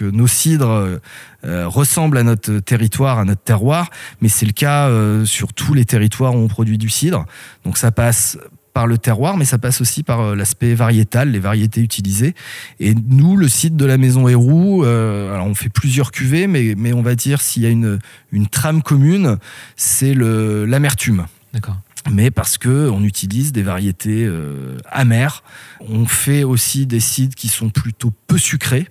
nos 0.00 0.28
cidres 0.28 1.00
euh, 1.44 1.68
ressemblent 1.68 2.18
à 2.18 2.22
notre 2.22 2.60
territoire, 2.60 3.18
à 3.18 3.24
notre 3.24 3.42
terroir, 3.42 3.90
mais 4.20 4.28
c'est 4.28 4.46
le 4.46 4.52
cas 4.52 4.88
euh, 4.88 5.26
sur 5.26 5.52
tous 5.52 5.74
les 5.74 5.84
territoires 5.84 6.34
où 6.34 6.38
on 6.38 6.48
produit 6.48 6.78
du 6.78 6.88
cidre. 6.88 7.26
Donc 7.64 7.76
ça 7.76 7.90
passe 7.90 8.38
par 8.72 8.86
le 8.86 8.98
terroir, 8.98 9.36
mais 9.36 9.44
ça 9.44 9.58
passe 9.58 9.80
aussi 9.80 10.02
par 10.02 10.20
euh, 10.20 10.34
l'aspect 10.34 10.74
variétal, 10.74 11.30
les 11.30 11.38
variétés 11.38 11.80
utilisées. 11.80 12.34
Et 12.80 12.94
nous, 12.94 13.36
le 13.36 13.48
site 13.48 13.76
de 13.76 13.84
la 13.84 13.98
Maison 13.98 14.28
Héroux, 14.28 14.84
euh, 14.84 15.34
alors 15.34 15.46
on 15.46 15.54
fait 15.54 15.68
plusieurs 15.68 16.12
cuvées, 16.12 16.46
mais, 16.46 16.74
mais 16.76 16.92
on 16.92 17.02
va 17.02 17.14
dire 17.14 17.40
s'il 17.40 17.62
y 17.62 17.66
a 17.66 17.70
une, 17.70 17.98
une 18.32 18.46
trame 18.46 18.82
commune, 18.82 19.38
c'est 19.76 20.14
l'amertume. 20.14 21.26
D'accord 21.52 21.76
mais 22.10 22.30
parce 22.30 22.56
que 22.56 22.88
on 22.88 23.02
utilise 23.04 23.52
des 23.52 23.62
variétés 23.62 24.24
euh, 24.24 24.78
amères. 24.90 25.42
On 25.80 26.06
fait 26.06 26.42
aussi 26.42 26.86
des 26.86 27.00
cidres 27.00 27.34
qui 27.34 27.48
sont 27.48 27.68
plutôt 27.68 28.12
peu 28.26 28.38
sucrés 28.38 28.88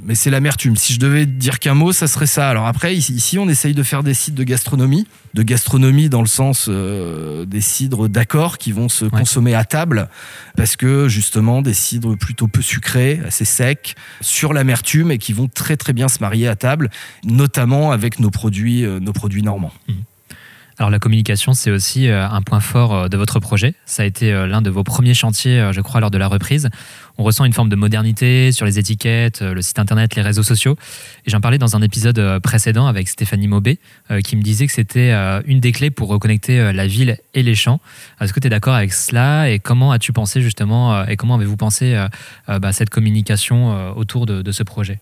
mais 0.00 0.14
c'est 0.14 0.30
l'amertume. 0.30 0.76
Si 0.76 0.92
je 0.92 1.00
devais 1.00 1.26
dire 1.26 1.58
qu'un 1.58 1.74
mot, 1.74 1.92
ça 1.92 2.06
serait 2.06 2.26
ça. 2.26 2.48
Alors 2.48 2.66
après, 2.66 2.94
ici, 2.94 3.38
on 3.38 3.48
essaye 3.48 3.74
de 3.74 3.82
faire 3.82 4.02
des 4.02 4.14
cidres 4.14 4.38
de 4.38 4.44
gastronomie, 4.44 5.06
de 5.34 5.42
gastronomie 5.42 6.08
dans 6.08 6.20
le 6.20 6.28
sens 6.28 6.66
euh, 6.68 7.44
des 7.44 7.60
cidres 7.60 8.08
d'accord 8.08 8.58
qui 8.58 8.72
vont 8.72 8.88
se 8.88 9.04
ouais. 9.04 9.10
consommer 9.10 9.54
à 9.54 9.64
table, 9.64 10.08
parce 10.56 10.76
que 10.76 11.08
justement 11.08 11.62
des 11.62 11.74
cidres 11.74 12.16
plutôt 12.16 12.46
peu 12.46 12.62
sucrés, 12.62 13.20
assez 13.26 13.44
secs, 13.44 13.94
sur 14.20 14.52
l'amertume 14.52 15.10
et 15.10 15.18
qui 15.18 15.32
vont 15.32 15.48
très 15.48 15.76
très 15.76 15.92
bien 15.92 16.08
se 16.08 16.20
marier 16.20 16.48
à 16.48 16.56
table, 16.56 16.90
notamment 17.24 17.90
avec 17.90 18.20
nos 18.20 18.30
produits, 18.30 18.84
euh, 18.84 19.00
nos 19.00 19.12
produits 19.12 19.42
normands. 19.42 19.72
Mmh. 19.88 19.92
Alors 20.78 20.90
la 20.90 21.00
communication, 21.00 21.54
c'est 21.54 21.72
aussi 21.72 22.08
euh, 22.08 22.28
un 22.28 22.40
point 22.40 22.60
fort 22.60 22.94
euh, 22.94 23.08
de 23.08 23.16
votre 23.16 23.40
projet. 23.40 23.74
Ça 23.84 24.04
a 24.04 24.06
été 24.06 24.32
euh, 24.32 24.46
l'un 24.46 24.62
de 24.62 24.70
vos 24.70 24.84
premiers 24.84 25.12
chantiers, 25.12 25.70
je 25.72 25.80
crois, 25.80 26.00
lors 26.00 26.12
de 26.12 26.18
la 26.18 26.28
reprise. 26.28 26.68
On 27.16 27.24
ressent 27.24 27.44
une 27.44 27.52
forme 27.52 27.68
de 27.68 27.74
modernité 27.74 28.52
sur 28.52 28.64
les 28.64 28.78
étiquettes, 28.78 29.42
le 29.42 29.60
site 29.60 29.80
internet, 29.80 30.14
les 30.14 30.22
réseaux 30.22 30.44
sociaux. 30.44 30.76
Et 31.26 31.30
j'en 31.30 31.40
parlais 31.40 31.58
dans 31.58 31.74
un 31.74 31.82
épisode 31.82 32.38
précédent 32.44 32.86
avec 32.86 33.08
Stéphanie 33.08 33.48
Maubé, 33.48 33.80
qui 34.22 34.36
me 34.36 34.42
disait 34.42 34.68
que 34.68 34.72
c'était 34.72 35.12
une 35.44 35.58
des 35.58 35.72
clés 35.72 35.90
pour 35.90 36.10
reconnecter 36.10 36.72
la 36.72 36.86
ville 36.86 37.18
et 37.34 37.42
les 37.42 37.56
champs. 37.56 37.80
Est-ce 38.20 38.32
que 38.32 38.38
tu 38.38 38.46
es 38.46 38.50
d'accord 38.50 38.74
avec 38.74 38.92
cela 38.92 39.50
Et 39.50 39.58
comment 39.58 39.90
as-tu 39.90 40.12
pensé 40.12 40.40
justement, 40.40 41.04
et 41.06 41.16
comment 41.16 41.34
avez-vous 41.34 41.56
pensé 41.56 42.00
bah, 42.46 42.72
cette 42.72 42.90
communication 42.90 43.96
autour 43.96 44.24
de 44.24 44.52
ce 44.52 44.62
projet? 44.62 45.00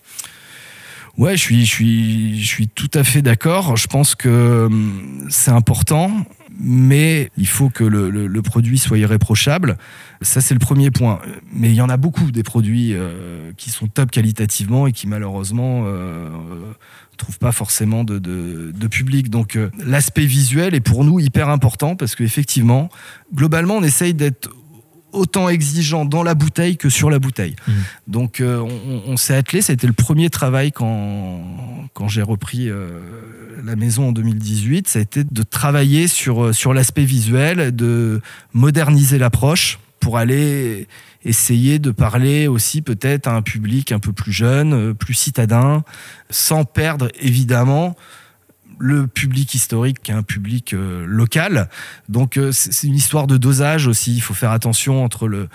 Ouais, 1.19 1.37
je 1.37 1.43
suis, 1.43 1.65
je 1.65 1.71
suis, 1.71 2.43
je 2.43 2.47
suis 2.47 2.69
tout 2.69 2.91
à 2.93 3.03
fait 3.03 3.23
d'accord. 3.23 3.77
Je 3.77 3.87
pense 3.87 4.15
que 4.15 4.67
hum, 4.67 5.27
c'est 5.31 5.51
important, 5.51 6.11
mais 6.61 7.31
il 7.39 7.47
faut 7.47 7.71
que 7.71 7.85
le, 7.85 8.43
produit 8.43 8.79
soit 8.79 8.99
irréprochable. 8.99 9.79
Ça, 10.21 10.41
c'est 10.41 10.55
le 10.55 10.61
premier 10.61 10.91
point. 10.91 11.21
Mais 11.53 11.71
il 11.71 11.75
y 11.75 11.81
en 11.81 11.89
a 11.89 11.97
beaucoup 11.97 12.31
des 12.31 12.43
produits 12.43 12.93
euh, 12.93 13.53
qui 13.57 13.71
sont 13.71 13.87
top 13.87 14.11
qualitativement 14.11 14.87
et 14.87 14.93
qui 14.93 15.07
malheureusement 15.07 15.85
euh, 15.87 16.29
trouvent 17.17 17.39
pas 17.39 17.53
forcément 17.53 18.05
de, 18.05 18.21
public. 18.91 19.31
Donc 19.31 19.57
euh, 19.57 19.71
l'aspect 19.85 20.27
visuel 20.27 20.75
est 20.75 20.81
pour 20.81 21.03
nous 21.03 21.19
hyper 21.19 21.49
important 21.49 21.97
parce 21.97 22.15
qu'effectivement, 22.15 22.91
globalement, 23.35 23.77
on 23.77 23.83
essaye 23.83 24.15
d'être 24.15 24.51
autant 25.17 25.49
exigeant 25.49 26.05
dans 26.05 26.23
la 26.23 26.35
bouteille 26.35 26.77
que 26.77 26.89
sur 26.89 27.11
la 27.11 27.19
bouteille. 27.19 27.57
Mmh. 27.67 27.73
Donc 28.07 28.41
euh, 28.41 28.61
on, 29.07 29.17
s'est 29.17 29.35
attelé, 29.35 29.63
ça 29.63 29.73
a 29.73 29.75
été 29.75 29.87
le 29.87 29.93
premier 29.93 30.31
travail 30.31 30.73
quand, 30.73 31.41
quand 31.95 32.09
j'ai 32.09 32.23
repris 32.23 32.69
euh, 32.69 33.01
la 33.65 33.77
maison 33.77 34.09
en 34.09 34.13
2018, 34.13 34.89
ça 34.89 34.99
a 34.99 35.03
été 35.03 35.25
de 35.25 35.43
travailler 35.43 36.07
sur, 36.07 36.47
euh, 36.47 36.53
sur 36.53 36.75
l'aspect 36.75 37.05
visuel, 37.05 37.75
de 37.75 38.21
moderniser 38.53 39.19
l'approche 39.19 39.79
pour 40.01 40.19
aller 40.19 40.87
essayer 41.25 41.79
de 41.79 41.91
parler 41.91 42.47
aussi 42.47 42.83
peut-être 42.83 43.27
à 43.27 43.35
un 43.35 43.43
public 43.43 43.91
un 43.91 43.99
peu 43.99 44.13
plus 44.13 44.33
jeune, 44.33 44.95
plus 44.95 45.15
citadin, 45.15 45.83
sans 46.31 46.65
perdre 46.65 47.09
évidemment 47.21 47.97
le 48.79 49.07
public 49.07 49.55
historique 49.55 50.03
qui 50.03 50.11
est 50.11 50.15
un 50.15 50.23
public 50.23 50.75
euh, 50.75 51.05
local. 51.07 51.69
Donc 52.09 52.37
euh, 52.37 52.53
c'est 52.53 52.87
une 52.87 52.95
histoire 52.95 53.27
de 53.27 53.37
dosage 53.37 53.87
aussi. 53.87 54.15
Il 54.15 54.21
faut 54.21 54.35
faire 54.35 54.51
attention 54.51 55.05
entre 55.05 55.29
le 55.29 55.49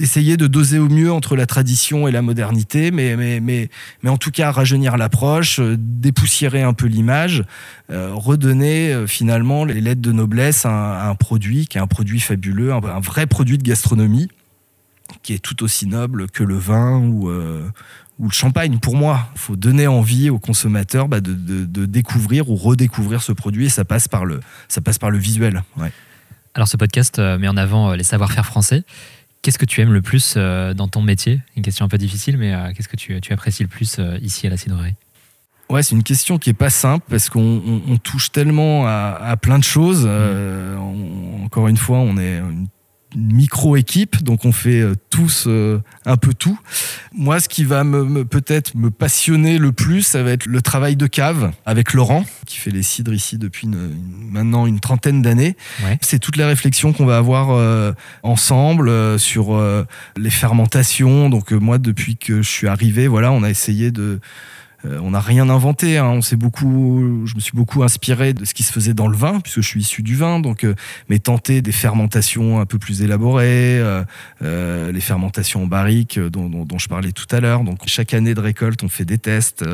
essayer 0.00 0.36
de 0.36 0.48
doser 0.48 0.80
au 0.80 0.88
mieux 0.88 1.12
entre 1.12 1.36
la 1.36 1.46
tradition 1.46 2.08
et 2.08 2.10
la 2.10 2.20
modernité, 2.20 2.90
mais, 2.90 3.14
mais, 3.14 3.38
mais, 3.38 3.70
mais 4.02 4.10
en 4.10 4.16
tout 4.16 4.32
cas 4.32 4.50
rajeunir 4.50 4.96
l'approche, 4.96 5.60
euh, 5.60 5.76
dépoussiérer 5.78 6.62
un 6.62 6.72
peu 6.72 6.86
l'image, 6.86 7.44
redonner 7.88 9.04
finalement 9.06 9.64
les 9.64 9.80
lettres 9.80 10.00
de 10.00 10.10
noblesse 10.10 10.66
à, 10.66 11.08
un 11.08 11.14
produit 11.14 11.68
qui 11.68 11.78
est 11.78 11.80
un 11.80 11.86
produit 11.86 12.18
fabuleux, 12.18 12.72
un, 12.72 12.80
vrai 12.98 13.26
produit 13.26 13.56
de 13.56 13.62
gastronomie 13.62 14.28
qui 15.22 15.32
est 15.32 15.38
tout 15.38 15.62
aussi 15.62 15.86
noble 15.86 16.28
que 16.28 16.42
le 16.42 16.56
vin 16.56 16.98
ou, 16.98 17.30
ou 18.18 18.26
le 18.26 18.32
champagne 18.32 18.78
pour 18.78 18.96
moi. 18.96 19.28
Il 19.34 19.40
faut 19.40 19.56
donner 19.56 19.86
envie 19.86 20.30
aux 20.30 20.38
consommateurs 20.38 21.08
bah, 21.08 21.20
de, 21.20 21.86
découvrir 21.86 22.50
ou 22.50 22.56
redécouvrir 22.56 23.22
ce 23.22 23.32
produit 23.32 23.66
et 23.66 23.68
ça 23.68 23.84
passe 23.84 24.08
par 24.08 24.24
le, 24.24 24.40
ça 24.68 24.80
passe 24.80 24.98
par 24.98 25.10
le 25.10 25.18
visuel. 25.18 25.62
Alors 26.54 26.68
ce 26.68 26.76
podcast 26.76 27.18
euh, 27.18 27.38
met 27.38 27.48
en 27.48 27.56
avant 27.56 27.90
euh, 27.90 27.96
les 27.96 28.04
savoir-faire 28.04 28.46
français. 28.46 28.84
Qu'est-ce 29.42 29.58
que 29.58 29.64
tu 29.64 29.80
aimes 29.80 29.92
le 29.92 30.02
plus 30.02 30.34
euh, 30.36 30.72
dans 30.72 30.88
ton 30.88 31.02
métier? 31.02 31.42
Une 31.56 31.62
question 31.62 31.84
un 31.84 31.88
peu 31.88 31.98
difficile, 31.98 32.38
mais 32.38 32.54
qu'est-ce 32.74 32.88
que 32.88 32.96
tu, 32.96 33.20
apprécies 33.30 33.62
le 33.62 33.68
plus 33.68 34.00
ici 34.22 34.46
à 34.46 34.50
la 34.50 34.56
cidrerie? 34.56 34.94
Ouais, 35.68 35.82
c'est 35.82 35.94
une 35.94 36.02
question 36.02 36.38
qui 36.38 36.50
est 36.50 36.54
pas 36.54 36.70
simple 36.70 37.04
parce 37.10 37.28
qu'on 37.28 37.98
touche 38.02 38.32
tellement 38.32 38.86
à, 38.86 39.36
plein 39.40 39.58
de 39.58 39.64
choses. 39.64 40.06
Mmh. 40.06 41.44
encore 41.44 41.68
une 41.68 41.76
fois, 41.76 41.98
on 41.98 42.16
est 42.16 42.38
une 42.38 42.68
micro-équipe, 43.14 44.22
donc 44.22 44.44
on 44.44 44.52
fait 44.52 44.80
euh, 44.80 44.94
tous 45.10 45.44
euh, 45.46 45.80
un 46.04 46.16
peu 46.16 46.34
tout. 46.34 46.58
Moi, 47.12 47.40
ce 47.40 47.48
qui 47.48 47.64
va 47.64 47.84
me, 47.84 48.24
peut-être 48.24 48.74
me 48.74 48.90
passionner 48.90 49.58
le 49.58 49.72
plus, 49.72 50.02
ça 50.02 50.22
va 50.22 50.32
être 50.32 50.46
le 50.46 50.62
travail 50.62 50.96
de 50.96 51.06
cave 51.06 51.52
avec 51.66 51.92
Laurent, 51.92 52.24
qui 52.46 52.58
fait 52.58 52.70
les 52.70 52.82
cidres 52.82 53.12
ici 53.12 53.38
depuis 53.38 53.68
maintenant 53.68 54.66
une 54.66 54.80
trentaine 54.80 55.22
d'années. 55.22 55.56
C'est 56.00 56.18
toutes 56.18 56.36
les 56.36 56.44
réflexions 56.44 56.92
qu'on 56.92 57.06
va 57.06 57.16
avoir 57.16 57.50
euh, 57.50 57.92
ensemble 58.22 59.18
sur 59.18 59.62
les 60.16 60.30
fermentations. 60.30 61.30
Donc 61.30 61.52
moi, 61.52 61.78
depuis 61.78 62.16
que 62.16 62.42
je 62.42 62.48
suis 62.48 62.68
arrivé, 62.68 63.06
voilà, 63.06 63.32
on 63.32 63.42
a 63.42 63.50
essayé 63.50 63.90
de 63.90 64.20
euh, 64.86 64.98
on 65.02 65.10
n'a 65.10 65.20
rien 65.20 65.48
inventé. 65.48 65.98
Hein. 65.98 66.06
On 66.06 66.22
s'est 66.22 66.36
beaucoup, 66.36 67.22
je 67.24 67.34
me 67.34 67.40
suis 67.40 67.56
beaucoup 67.56 67.82
inspiré 67.82 68.34
de 68.34 68.44
ce 68.44 68.54
qui 68.54 68.62
se 68.62 68.72
faisait 68.72 68.94
dans 68.94 69.08
le 69.08 69.16
vin, 69.16 69.40
puisque 69.40 69.60
je 69.60 69.68
suis 69.68 69.80
issu 69.80 70.02
du 70.02 70.16
vin. 70.16 70.40
Donc, 70.40 70.64
euh, 70.64 70.74
mais 71.08 71.18
tenter 71.18 71.62
des 71.62 71.72
fermentations 71.72 72.60
un 72.60 72.66
peu 72.66 72.78
plus 72.78 73.02
élaborées, 73.02 73.80
euh, 73.80 74.92
les 74.92 75.00
fermentations 75.00 75.64
en 75.64 75.66
barrique 75.66 76.18
dont, 76.18 76.78
je 76.78 76.88
parlais 76.88 77.12
tout 77.12 77.26
à 77.34 77.40
l'heure. 77.40 77.62
Donc, 77.62 77.80
chaque 77.86 78.14
année 78.14 78.34
de 78.34 78.40
récolte, 78.40 78.82
on 78.82 78.88
fait 78.88 79.04
des 79.04 79.18
tests 79.18 79.64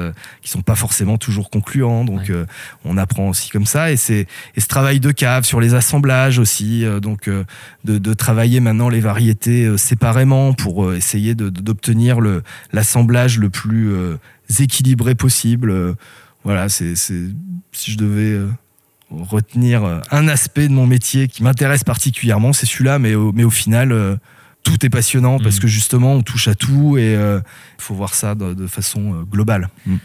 qui 0.42 0.50
sont 0.50 0.62
pas 0.62 0.74
forcément 0.74 1.18
toujours 1.18 1.50
concluants. 1.50 2.04
Donc, 2.04 2.30
on 2.84 2.96
apprend 2.96 3.28
aussi 3.28 3.50
comme 3.50 3.66
ça. 3.66 3.90
Et 3.90 3.96
c'est 3.96 4.26
ce 4.56 4.66
travail 4.66 5.00
de 5.00 5.10
cave 5.10 5.44
sur 5.44 5.60
les 5.60 5.74
assemblages 5.74 6.38
aussi. 6.38 6.84
donc, 7.00 7.30
de, 7.84 8.14
travailler 8.14 8.60
maintenant 8.60 8.88
les 8.88 9.00
variétés 9.00 9.78
séparément 9.78 10.52
pour 10.52 10.92
essayer 10.92 11.34
d'obtenir 11.34 12.18
l'assemblage 12.72 13.38
le 13.38 13.50
plus 13.50 14.18
équilibré 14.58 15.14
possible. 15.14 15.70
Euh, 15.70 15.94
voilà, 16.44 16.68
c'est 16.68 16.96
si 16.96 17.92
je 17.92 17.96
devais 17.96 18.32
euh, 18.32 18.48
retenir 19.10 19.84
euh, 19.84 20.00
un 20.10 20.26
aspect 20.28 20.68
de 20.68 20.72
mon 20.72 20.86
métier 20.86 21.28
qui 21.28 21.42
m'intéresse 21.42 21.84
particulièrement, 21.84 22.52
c'est 22.52 22.66
celui-là, 22.66 22.98
mais 22.98 23.14
au, 23.14 23.32
mais 23.32 23.44
au 23.44 23.50
final, 23.50 24.18
tout 24.62 24.84
est 24.84 24.90
passionnant 24.90 25.38
parce 25.38 25.56
mm. 25.56 25.60
que 25.60 25.66
justement, 25.68 26.14
on 26.14 26.22
touche 26.22 26.48
à 26.48 26.54
tout 26.54 26.98
et 26.98 27.12
il 27.14 27.82
faut 27.82 27.94
voir 27.94 28.14
ça 28.14 28.34
de, 28.34 28.66
façon 28.66 29.22
globale. 29.30 29.68
Mm. 29.86 29.96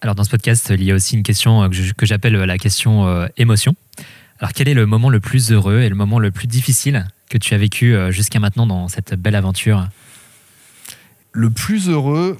Alors, 0.00 0.14
dans 0.16 0.24
ce 0.24 0.30
podcast, 0.30 0.72
il 0.74 0.82
y 0.82 0.90
a 0.90 0.94
aussi 0.94 1.14
une 1.14 1.22
question 1.22 1.68
que 1.96 2.06
j'appelle 2.06 2.34
la 2.34 2.58
question 2.58 3.28
émotion. 3.36 3.74
Alors, 4.40 4.52
quel 4.52 4.66
est 4.66 4.74
le 4.74 4.86
moment 4.86 5.10
le 5.10 5.20
plus 5.20 5.52
heureux 5.52 5.80
et 5.80 5.88
le 5.88 5.94
moment 5.94 6.18
le 6.18 6.32
plus 6.32 6.48
difficile 6.48 7.06
que 7.30 7.38
tu 7.38 7.54
as 7.54 7.58
vécu 7.58 7.94
jusqu'à 8.10 8.40
maintenant 8.40 8.66
dans 8.66 8.88
cette 8.88 9.14
belle 9.14 9.36
aventure? 9.36 9.88
Le 11.32 11.50
plus 11.50 11.88
heureux, 11.88 12.36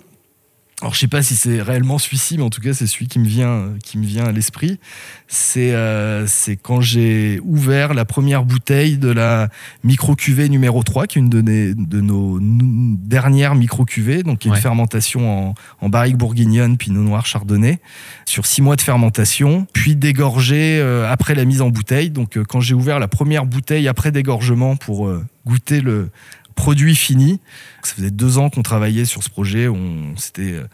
alors 0.83 0.95
je 0.95 0.99
sais 0.99 1.07
pas 1.07 1.23
si 1.23 1.37
c'est 1.37 1.63
réellement 1.63 1.99
celui-ci, 1.99 2.39
mais 2.39 2.43
en 2.43 2.51
tout 2.51 2.61
cas 2.61 2.73
c'est 2.73 2.89
celui 2.89 3.07
qui 3.07 3.21
me 3.21 3.25
vient, 3.25 3.69
qui 3.85 3.99
me 3.99 4.05
vient 4.05 4.25
à 4.25 4.33
l'esprit. 4.33 4.81
C'est 5.29 5.73
euh, 5.73 6.27
c'est 6.27 6.57
quand 6.57 6.81
j'ai 6.81 7.41
ouvert 7.45 7.95
la 7.95 8.05
première 8.05 8.45
bouteille 8.45 8.99
de 8.99 9.09
la 9.09 9.49
micro 9.85 10.17
cuvée 10.17 10.49
numéro 10.49 10.83
3, 10.83 11.07
qui 11.07 11.19
est 11.19 11.23
une 11.23 11.31
de, 11.31 11.41
de 11.41 12.01
nos 12.01 12.41
dernières 12.41 13.55
micro 13.55 13.85
cuvées, 13.85 14.25
donc 14.25 14.41
qui 14.41 14.49
est 14.49 14.51
une 14.51 14.57
fermentation 14.57 15.51
en, 15.51 15.55
en 15.81 15.89
barrique 15.89 16.17
bourguignonne, 16.17 16.77
pinot 16.77 17.03
noir, 17.03 17.27
chardonnay, 17.27 17.79
sur 18.27 18.45
six 18.45 18.61
mois 18.61 18.75
de 18.75 18.81
fermentation, 18.81 19.69
puis 19.73 19.95
dégorgé 19.95 20.81
euh, 20.81 21.09
après 21.09 21.37
la 21.37 21.45
mise 21.45 21.63
en 21.63 21.71
bouteille. 21.71 22.11
Donc 22.11 22.37
euh, 22.37 22.43
quand 22.43 22.61
j'ai 22.61 22.75
ouvert 22.75 22.99
la 22.99 23.09
première 23.09 23.47
bouteille 23.47 23.87
après 23.87 24.11
dégorgement 24.11 24.75
pour 24.75 25.09
goûter 25.47 25.81
le 25.81 26.11
produit 26.55 26.95
fini. 26.95 27.41
Ça 27.83 27.95
faisait 27.95 28.11
deux 28.11 28.39
ans 28.39 28.51
qu'on 28.51 28.63
travaillait 28.63 29.05
sur 29.05 29.23
ce 29.23 29.31
projet. 29.31 29.69
On 29.69 30.15
euh, 30.39 30.65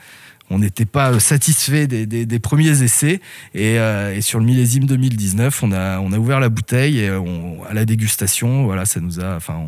on 0.50 0.58
n'était 0.60 0.86
pas 0.86 1.20
satisfait 1.20 1.86
des, 1.86 2.38
premiers 2.38 2.82
essais. 2.82 3.20
Euh, 3.54 4.14
et, 4.14 4.22
sur 4.22 4.38
le 4.38 4.46
millésime 4.46 4.86
2019, 4.86 5.62
on 5.62 5.72
a, 5.72 5.98
on 6.00 6.12
a 6.12 6.18
ouvert 6.18 6.40
la 6.40 6.48
bouteille 6.48 7.00
et 7.00 7.08
à 7.08 7.74
la 7.74 7.84
dégustation, 7.84 8.64
voilà, 8.64 8.86
ça 8.86 9.00
nous 9.00 9.20
a, 9.20 9.36
enfin, 9.36 9.62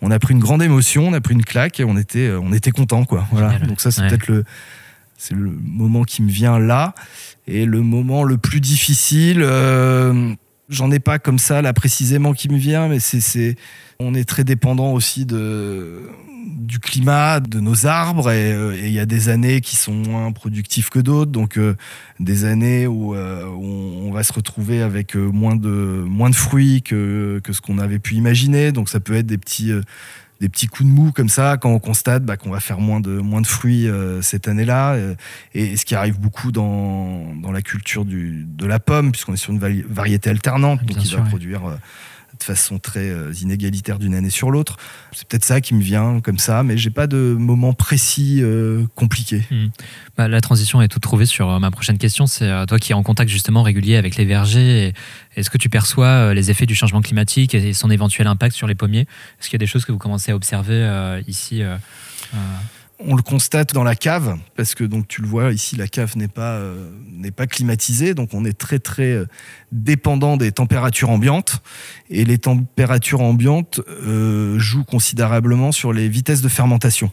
on, 0.00 0.10
a 0.10 0.18
pris 0.18 0.32
une 0.32 0.40
grande 0.40 0.62
émotion, 0.62 1.08
on 1.08 1.12
a 1.12 1.20
pris 1.20 1.34
une 1.34 1.44
claque 1.44 1.80
et 1.80 1.84
on 1.84 1.98
était, 1.98 2.30
on 2.30 2.54
était 2.54 2.70
content, 2.70 3.04
quoi. 3.04 3.26
Voilà. 3.30 3.58
Donc 3.58 3.82
ça, 3.82 3.90
c'est 3.90 4.08
peut-être 4.08 4.28
le, 4.28 4.44
c'est 5.18 5.34
le 5.34 5.50
moment 5.62 6.04
qui 6.04 6.22
me 6.22 6.30
vient 6.30 6.58
là. 6.58 6.94
Et 7.46 7.64
le 7.64 7.80
moment 7.80 8.24
le 8.24 8.38
plus 8.38 8.60
difficile, 8.60 9.42
euh, 9.42 10.34
j'en 10.68 10.90
ai 10.90 10.98
pas 10.98 11.18
comme 11.18 11.38
ça 11.38 11.62
là 11.62 11.72
précisément 11.72 12.32
qui 12.32 12.48
me 12.48 12.56
vient, 12.56 12.88
mais 12.88 12.98
c'est 13.00 13.56
on 13.98 14.14
est 14.14 14.28
très 14.28 14.44
dépendant 14.44 14.92
aussi 14.92 15.24
de, 15.24 16.02
du 16.46 16.78
climat, 16.78 17.40
de 17.40 17.60
nos 17.60 17.86
arbres, 17.86 18.30
euh, 18.30 18.74
et 18.74 18.86
il 18.86 18.92
y 18.92 19.00
a 19.00 19.06
des 19.06 19.28
années 19.28 19.60
qui 19.60 19.76
sont 19.76 19.94
moins 19.94 20.32
productifs 20.32 20.90
que 20.90 20.98
d'autres, 20.98 21.30
donc 21.30 21.56
euh, 21.56 21.74
des 22.20 22.44
années 22.44 22.86
où, 22.86 23.14
euh, 23.14 23.44
on, 23.46 24.10
va 24.12 24.22
se 24.22 24.32
retrouver 24.32 24.80
avec 24.80 25.14
moins 25.14 25.56
de, 25.56 25.68
moins 25.68 26.30
de 26.30 26.34
fruits 26.34 26.82
que, 26.82 27.40
que 27.44 27.52
ce 27.52 27.60
qu'on 27.60 27.78
avait 27.78 27.98
pu 27.98 28.14
imaginer, 28.14 28.72
donc 28.72 28.88
ça 28.88 28.98
peut 28.98 29.14
être 29.14 29.26
des 29.26 29.36
petits 29.36 29.72
des 30.40 30.48
petits 30.48 30.66
coups 30.66 30.88
de 30.88 30.94
mou 30.94 31.12
comme 31.12 31.28
ça 31.28 31.56
quand 31.56 31.70
on 31.70 31.78
constate 31.78 32.24
bah, 32.24 32.36
qu'on 32.36 32.50
va 32.50 32.60
faire 32.60 32.78
moins 32.78 33.00
de, 33.00 33.10
moins 33.10 33.40
de 33.40 33.46
fruits 33.46 33.88
cette 34.22 34.48
année-là. 34.48 34.96
et, 35.54 35.76
ce 35.76 35.84
qui 35.84 35.94
arrive 35.94 36.18
beaucoup 36.18 36.52
dans, 36.52 37.34
dans 37.36 37.52
la 37.52 37.62
culture 37.62 38.04
du, 38.04 38.44
de 38.46 38.66
la 38.66 38.78
pomme, 38.78 39.12
puisqu'on 39.12 39.34
est 39.34 39.38
sur 39.38 39.52
une 39.52 39.82
variété 39.88 40.30
alternante, 40.30 40.84
donc 40.84 40.98
qui 40.98 41.14
va 41.14 41.22
produire 41.22 41.78
de 42.38 42.44
façon 42.44 42.78
très 42.78 43.08
euh, 43.10 43.32
inégalitaire 43.40 43.98
d'une 43.98 44.14
année 44.14 44.30
sur 44.30 44.50
l'autre. 44.50 44.76
C'est 45.12 45.26
peut-être 45.26 45.44
ça 45.44 45.60
qui 45.60 45.74
me 45.74 45.82
vient 45.82 46.20
comme 46.20 46.38
ça, 46.38 46.62
mais 46.62 46.76
j'ai 46.76 46.90
pas 46.90 47.06
de 47.06 47.36
moment 47.38 47.72
précis 47.72 48.40
euh, 48.42 48.84
compliqué. 48.94 49.42
Mmh. 49.50 49.66
Bah, 50.16 50.28
la 50.28 50.40
transition 50.40 50.82
est 50.82 50.88
toute 50.88 51.02
trouvée 51.02 51.26
sur 51.26 51.50
euh, 51.50 51.58
ma 51.58 51.70
prochaine 51.70 51.98
question. 51.98 52.26
C'est 52.26 52.66
toi 52.66 52.78
qui 52.78 52.92
es 52.92 52.94
en 52.94 53.02
contact 53.02 53.30
justement 53.30 53.62
régulier 53.62 53.96
avec 53.96 54.16
les 54.16 54.24
vergers. 54.24 54.92
Est-ce 55.36 55.50
que 55.50 55.58
tu 55.58 55.68
perçois 55.68 56.34
les 56.34 56.50
effets 56.50 56.66
du 56.66 56.74
changement 56.74 57.02
climatique 57.02 57.54
et 57.54 57.72
son 57.72 57.90
éventuel 57.90 58.26
impact 58.26 58.54
sur 58.54 58.66
les 58.66 58.74
pommiers? 58.74 59.06
Est-ce 59.40 59.48
qu'il 59.48 59.54
y 59.54 59.62
a 59.62 59.64
des 59.64 59.66
choses 59.66 59.84
que 59.84 59.92
vous 59.92 59.98
commencez 59.98 60.32
à 60.32 60.36
observer 60.36 61.20
ici 61.26 61.62
on 62.98 63.14
le 63.14 63.22
constate 63.22 63.74
dans 63.74 63.84
la 63.84 63.94
cave, 63.94 64.38
parce 64.56 64.74
que 64.74 64.84
donc 64.84 65.08
tu 65.08 65.20
le 65.20 65.28
vois 65.28 65.52
ici, 65.52 65.76
la 65.76 65.86
cave 65.86 66.16
n'est 66.16 66.28
pas, 66.28 66.54
euh, 66.54 66.90
pas 67.34 67.46
climatisée, 67.46 68.14
donc 68.14 68.30
on 68.32 68.44
est 68.44 68.56
très 68.56 68.78
très 68.78 69.12
euh, 69.12 69.26
dépendant 69.72 70.36
des 70.36 70.52
températures 70.52 71.10
ambiantes, 71.10 71.62
et 72.08 72.24
les 72.24 72.38
températures 72.38 73.20
ambiantes 73.20 73.80
euh, 73.88 74.58
jouent 74.58 74.84
considérablement 74.84 75.72
sur 75.72 75.92
les 75.92 76.08
vitesses 76.08 76.42
de 76.42 76.48
fermentation. 76.48 77.10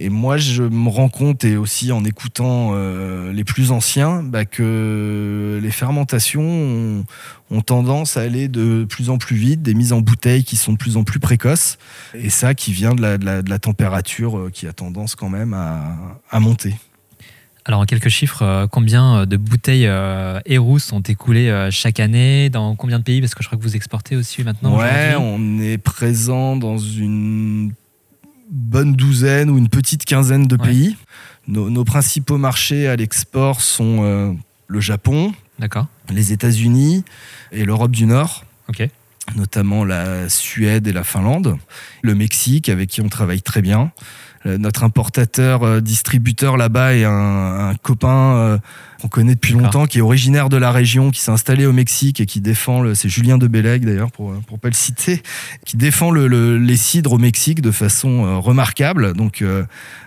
Et 0.00 0.10
moi, 0.10 0.36
je 0.36 0.62
me 0.62 0.88
rends 0.88 1.08
compte, 1.08 1.42
et 1.42 1.56
aussi 1.56 1.90
en 1.90 2.04
écoutant 2.04 2.70
euh, 2.72 3.32
les 3.32 3.42
plus 3.42 3.72
anciens, 3.72 4.22
bah, 4.22 4.44
que 4.44 5.58
les 5.60 5.70
fermentations 5.72 7.04
ont, 7.50 7.60
tendance 7.62 8.16
à 8.16 8.20
aller 8.20 8.46
de 8.46 8.86
plus 8.88 9.10
en 9.10 9.18
plus 9.18 9.34
vite, 9.34 9.60
des 9.60 9.74
mises 9.74 9.92
en 9.92 10.00
bouteille 10.00 10.44
qui 10.44 10.54
sont 10.54 10.72
de 10.72 10.78
plus 10.78 10.96
en 10.96 11.02
plus 11.02 11.18
précoces, 11.18 11.78
et 12.14 12.30
ça 12.30 12.54
qui 12.54 12.72
vient 12.72 12.94
de 12.94 13.02
la, 13.02 13.58
température 13.58 14.38
euh, 14.38 14.50
qui 14.50 14.68
a 14.68 14.72
tendance 14.72 15.16
quand 15.16 15.28
même 15.28 15.52
à, 15.52 16.38
monter. 16.38 16.76
Alors 17.64 17.80
en 17.80 17.84
quelques 17.84 18.08
chiffres, 18.08 18.42
euh, 18.42 18.66
combien 18.68 19.26
de 19.26 19.36
bouteilles 19.36 19.88
euh, 19.88 20.38
sont 20.78 21.00
écoulées 21.00 21.68
chaque 21.72 21.98
année? 21.98 22.50
Dans 22.50 22.76
combien 22.76 23.00
de 23.00 23.04
pays? 23.04 23.20
Parce 23.20 23.34
que 23.34 23.42
je 23.42 23.48
crois 23.48 23.58
que 23.58 23.64
vous 23.64 23.74
exportez 23.74 24.14
aussi 24.14 24.44
maintenant. 24.44 24.78
Ouais, 24.78 25.16
on 25.18 25.58
est 25.58 25.78
présent 25.78 26.56
dans 26.56 26.78
une 26.78 27.72
bonne 28.50 28.94
douzaine 28.94 29.50
ou 29.50 29.58
une 29.58 29.68
petite 29.68 30.04
quinzaine 30.04 30.46
de 30.46 30.56
pays. 30.56 30.96
Nos, 31.46 31.84
principaux 31.84 32.36
marchés 32.36 32.88
à 32.88 32.96
l'export 32.96 33.62
sont 33.62 34.00
euh, 34.02 34.32
le 34.66 34.80
Japon, 34.80 35.32
les 36.10 36.32
États-Unis 36.32 37.04
et 37.52 37.64
l'Europe 37.64 37.92
du 37.92 38.06
Nord. 38.06 38.44
Notamment 39.36 39.84
la 39.84 40.28
Suède 40.28 40.86
et 40.86 40.92
la 40.92 41.04
Finlande, 41.04 41.56
le 42.02 42.14
Mexique 42.14 42.68
avec 42.68 42.90
qui 42.90 43.00
on 43.00 43.08
travaille 43.08 43.42
très 43.42 43.62
bien. 43.62 43.92
Euh, 44.46 44.58
notre 44.58 44.84
importateur 44.84 45.62
euh, 45.62 45.80
distributeur 45.80 46.56
là-bas 46.56 46.94
est 46.94 47.04
un, 47.04 47.74
copain 47.82 48.58
qu'on 49.00 49.08
connaît 49.08 49.34
depuis 49.34 49.54
longtemps, 49.54 49.86
qui 49.86 49.98
est 49.98 50.00
originaire 50.00 50.48
de 50.48 50.56
la 50.56 50.72
région, 50.72 51.10
qui 51.10 51.20
s'est 51.20 51.30
installé 51.30 51.66
au 51.66 51.72
Mexique 51.72 52.20
et 52.20 52.26
qui 52.26 52.40
défend, 52.40 52.94
c'est 52.94 53.08
Julien 53.08 53.38
de 53.38 53.46
Bellec 53.46 53.84
d'ailleurs, 53.84 54.10
pour 54.10 54.32
ne 54.32 54.40
pas 54.40 54.68
le 54.68 54.74
citer, 54.74 55.22
qui 55.64 55.76
défend 55.76 56.10
le, 56.10 56.58
les 56.58 56.76
cidres 56.76 57.12
au 57.12 57.18
Mexique 57.18 57.60
de 57.60 57.70
façon 57.70 58.24
euh, 58.24 58.36
remarquable. 58.38 59.14
Donc 59.14 59.42
euh, 59.42 59.64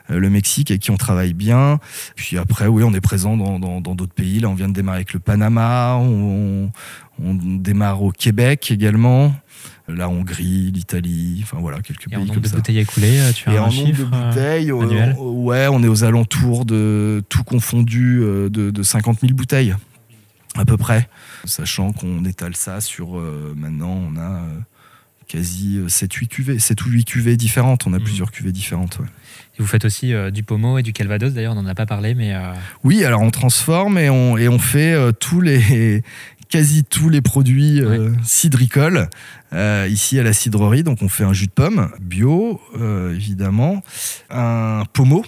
le 0.09 0.29
Mexique 0.29 0.71
avec 0.71 0.81
qui 0.81 0.91
on 0.91 0.97
travaille 0.97 1.33
bien. 1.33 1.79
Puis 2.15 2.37
après, 2.37 2.67
oui, 2.67 2.83
on 2.83 2.93
est 2.93 3.01
présent 3.01 3.37
dans 3.37 3.81
d'autres 3.81 4.13
pays. 4.13 4.39
Là, 4.39 4.49
on 4.49 4.55
vient 4.55 4.67
de 4.67 4.73
démarrer 4.73 4.97
avec 4.97 5.13
le 5.13 5.19
Panama, 5.19 5.95
on, 5.95 6.69
on 7.23 7.33
démarre 7.33 8.03
au 8.03 8.11
Québec 8.11 8.71
également 8.71 9.33
la 9.95 10.09
Hongrie, 10.09 10.71
l'Italie, 10.71 11.39
enfin 11.43 11.57
voilà, 11.59 11.81
quelques 11.81 12.09
pays 12.09 12.17
en 12.17 12.25
nombre 12.25 12.39
de 12.39 12.49
bouteilles 12.49 12.79
écoulées, 12.79 13.19
euh, 13.19 13.31
tu 13.31 13.49
as 13.49 13.53
Et 13.53 13.57
un 13.57 13.63
en 13.63 13.69
chiffre 13.69 14.01
nombre 14.01 14.17
de 14.17 14.27
bouteilles, 14.27 14.71
euh, 14.71 15.13
ouais, 15.15 15.67
on 15.67 15.83
est 15.83 15.87
aux 15.87 16.03
alentours 16.03 16.65
de 16.65 17.23
tout 17.29 17.43
confondu 17.43 18.19
euh, 18.21 18.49
de, 18.49 18.83
50 18.83 19.19
000 19.21 19.33
bouteilles, 19.33 19.75
à 20.55 20.65
peu 20.65 20.77
près. 20.77 21.07
Sachant 21.45 21.91
qu'on 21.93 22.25
étale 22.25 22.55
ça 22.55 22.81
sur, 22.81 23.21
maintenant, 23.55 23.99
on 24.11 24.19
a 24.19 24.41
quasi 25.27 25.79
7-8 25.87 26.27
cuvées, 26.27 26.59
7 26.59 26.85
ou 26.85 26.89
8 26.89 27.05
cuvées 27.05 27.37
différentes, 27.37 27.87
on 27.87 27.93
a 27.93 27.99
mmh. 27.99 28.03
plusieurs 28.03 28.31
cuvées 28.31 28.51
différentes. 28.51 28.99
Et 29.57 29.61
vous 29.61 29.67
faites 29.67 29.85
aussi 29.85 30.13
du 30.33 30.43
pommeau 30.43 30.77
et 30.77 30.83
du 30.83 30.93
calvados, 30.93 31.33
d'ailleurs, 31.33 31.53
on 31.53 31.61
n'en 31.61 31.69
a 31.69 31.75
pas 31.75 31.85
parlé, 31.85 32.15
mais... 32.15 32.35
Oui, 32.83 33.03
alors 33.05 33.21
on 33.21 33.31
transforme 33.31 33.97
et 33.97 34.09
on, 34.09 34.37
et 34.37 34.49
on 34.49 34.59
fait 34.59 34.95
tous 35.19 35.41
les 35.41 36.03
quasi 36.51 36.83
tous 36.83 37.09
les 37.09 37.21
produits 37.21 37.81
euh, 37.81 38.13
cidricoles 38.23 39.09
euh, 39.53 39.87
ici 39.89 40.19
à 40.19 40.23
la 40.23 40.33
cidrerie. 40.33 40.83
Donc 40.83 41.01
on 41.01 41.09
fait 41.09 41.23
un 41.23 41.33
jus 41.33 41.47
de 41.47 41.51
pomme 41.51 41.89
bio, 41.99 42.61
euh, 42.79 43.15
évidemment, 43.15 43.81
un 44.29 44.83
pommeau, 44.93 45.25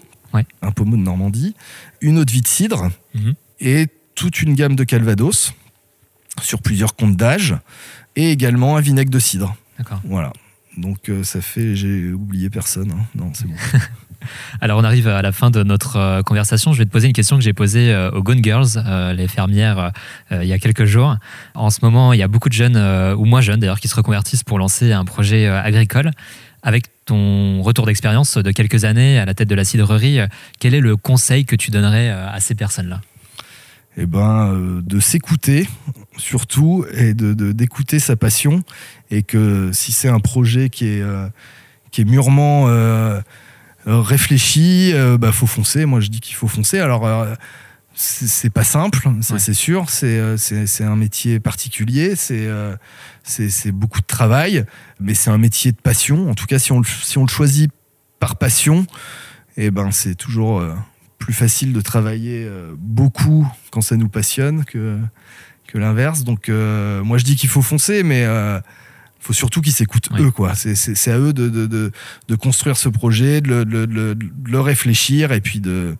un 0.61 0.71
pommeau 0.71 0.97
de 0.97 1.01
Normandie, 1.01 1.55
une 2.01 2.19
eau 2.19 2.25
de 2.25 2.31
vie 2.31 2.41
de 2.41 2.47
cidre 2.47 2.91
mhm. 3.15 3.33
et 3.61 3.87
toute 4.15 4.41
une 4.41 4.53
gamme 4.53 4.75
de 4.75 4.83
calvados 4.83 5.53
sur 6.41 6.61
plusieurs 6.61 6.95
comptes 6.95 7.15
d'âge 7.15 7.55
et 8.15 8.31
également 8.31 8.77
un 8.77 8.81
vinaigre 8.81 9.11
de 9.11 9.19
cidre. 9.19 9.55
Voilà. 10.03 10.33
Donc 10.77 11.09
ça 11.23 11.41
fait, 11.41 11.75
j'ai 11.75 12.11
oublié 12.11 12.49
personne. 12.49 12.91
Hein. 12.91 13.05
Non, 13.15 13.31
c'est 13.33 13.47
bon. 13.47 13.55
Alors 14.61 14.79
on 14.79 14.83
arrive 14.83 15.07
à 15.07 15.21
la 15.21 15.31
fin 15.31 15.49
de 15.49 15.63
notre 15.63 15.97
euh, 15.97 16.21
conversation. 16.21 16.73
Je 16.73 16.79
vais 16.79 16.85
te 16.85 16.91
poser 16.91 17.07
une 17.07 17.13
question 17.13 17.37
que 17.37 17.43
j'ai 17.43 17.53
posée 17.53 17.91
euh, 17.91 18.11
aux 18.11 18.23
Gone 18.23 18.43
Girls, 18.43 18.69
euh, 18.77 19.13
les 19.13 19.27
fermières, 19.27 19.91
il 20.31 20.45
y 20.45 20.53
a 20.53 20.59
quelques 20.59 20.85
jours. 20.85 21.15
En 21.55 21.69
ce 21.69 21.79
moment, 21.81 22.13
il 22.13 22.19
y 22.19 22.23
a 22.23 22.27
beaucoup 22.27 22.49
de 22.49 22.53
jeunes, 22.53 22.77
ou 23.17 23.25
moins 23.25 23.41
jeunes 23.41 23.59
d'ailleurs, 23.59 23.79
qui 23.79 23.87
se 23.87 23.95
reconvertissent 23.95 24.43
pour 24.43 24.59
lancer 24.59 24.91
un 24.91 25.05
projet 25.05 25.47
agricole. 25.47 26.11
Avec 26.61 26.85
ton 27.05 27.61
retour 27.61 27.85
d'expérience 27.85 28.37
de 28.37 28.51
quelques 28.51 28.85
années 28.85 29.19
à 29.19 29.25
la 29.25 29.33
tête 29.33 29.49
de 29.49 29.55
la 29.55 29.65
cidrerie, 29.65 30.19
quel 30.59 30.73
est 30.73 30.79
le 30.79 30.95
conseil 30.95 31.45
que 31.45 31.55
tu 31.55 31.71
donnerais 31.71 32.09
à 32.09 32.39
ces 32.39 32.55
personnes-là? 32.55 33.01
Eh 33.97 34.05
ben, 34.05 34.81
de 34.83 34.99
s'écouter 34.99 35.67
surtout 36.17 36.85
et 36.93 37.13
de 37.13 37.51
d'écouter 37.51 37.99
sa 37.99 38.15
passion 38.15 38.63
et 39.11 39.23
que 39.23 39.71
si 39.73 39.91
c'est 39.91 40.09
un 40.09 40.19
projet 40.19 40.69
qui 40.69 40.87
est 40.87 41.03
mûrement 42.05 42.65
euh, 42.67 43.21
réfléchi, 43.85 44.91
euh, 44.93 45.17
bah 45.17 45.31
faut 45.31 45.47
foncer. 45.47 45.85
Moi, 45.85 45.99
je 45.99 46.09
dis 46.09 46.19
qu'il 46.19 46.35
faut 46.35 46.47
foncer. 46.47 46.79
Alors, 46.79 47.05
euh, 47.05 47.33
c'est 47.95 48.49
pas 48.49 48.63
simple, 48.63 49.07
c'est 49.21 49.53
sûr. 49.53 49.89
C'est 49.89 50.83
un 50.83 50.95
métier 50.95 51.39
particulier. 51.39 52.15
C'est 52.15 53.71
beaucoup 53.71 54.01
de 54.01 54.05
travail, 54.05 54.65
mais 54.99 55.13
c'est 55.13 55.29
un 55.29 55.37
métier 55.37 55.71
de 55.71 55.77
passion. 55.77 56.29
En 56.29 56.33
tout 56.33 56.47
cas, 56.47 56.59
si 56.59 56.71
on 56.71 56.79
le, 56.79 56.85
si 56.85 57.17
on 57.17 57.23
le 57.23 57.29
choisit 57.29 57.71
par 58.19 58.37
passion, 58.37 58.87
et 59.57 59.65
eh 59.65 59.71
ben 59.71 59.91
c'est 59.91 60.15
toujours 60.15 60.63
plus 61.19 61.33
facile 61.33 61.71
de 61.71 61.81
travailler 61.81 62.49
beaucoup 62.79 63.47
quand 63.69 63.81
ça 63.81 63.95
nous 63.95 64.09
passionne 64.09 64.65
que, 64.65 64.97
que 65.67 65.77
l'inverse. 65.77 66.23
Donc, 66.23 66.49
moi, 66.49 67.19
je 67.19 67.25
dis 67.25 67.35
qu'il 67.35 67.49
faut 67.49 67.61
foncer, 67.61 68.01
mais 68.01 68.25
faut 69.23 69.33
surtout 69.33 69.61
qu'ils 69.61 69.73
s'écoutent 69.73 70.09
eux, 70.19 70.31
quoi. 70.31 70.53
C'est 70.55 71.11
à 71.11 71.17
eux 71.17 71.33
de, 71.33 71.49
de, 71.49 71.91
de, 72.27 72.35
construire 72.35 72.77
ce 72.77 72.89
projet, 72.89 73.41
de 73.41 73.63
le, 73.63 74.59
réfléchir 74.59 75.31
et 75.31 75.41
puis 75.41 75.59
de, 75.59 75.95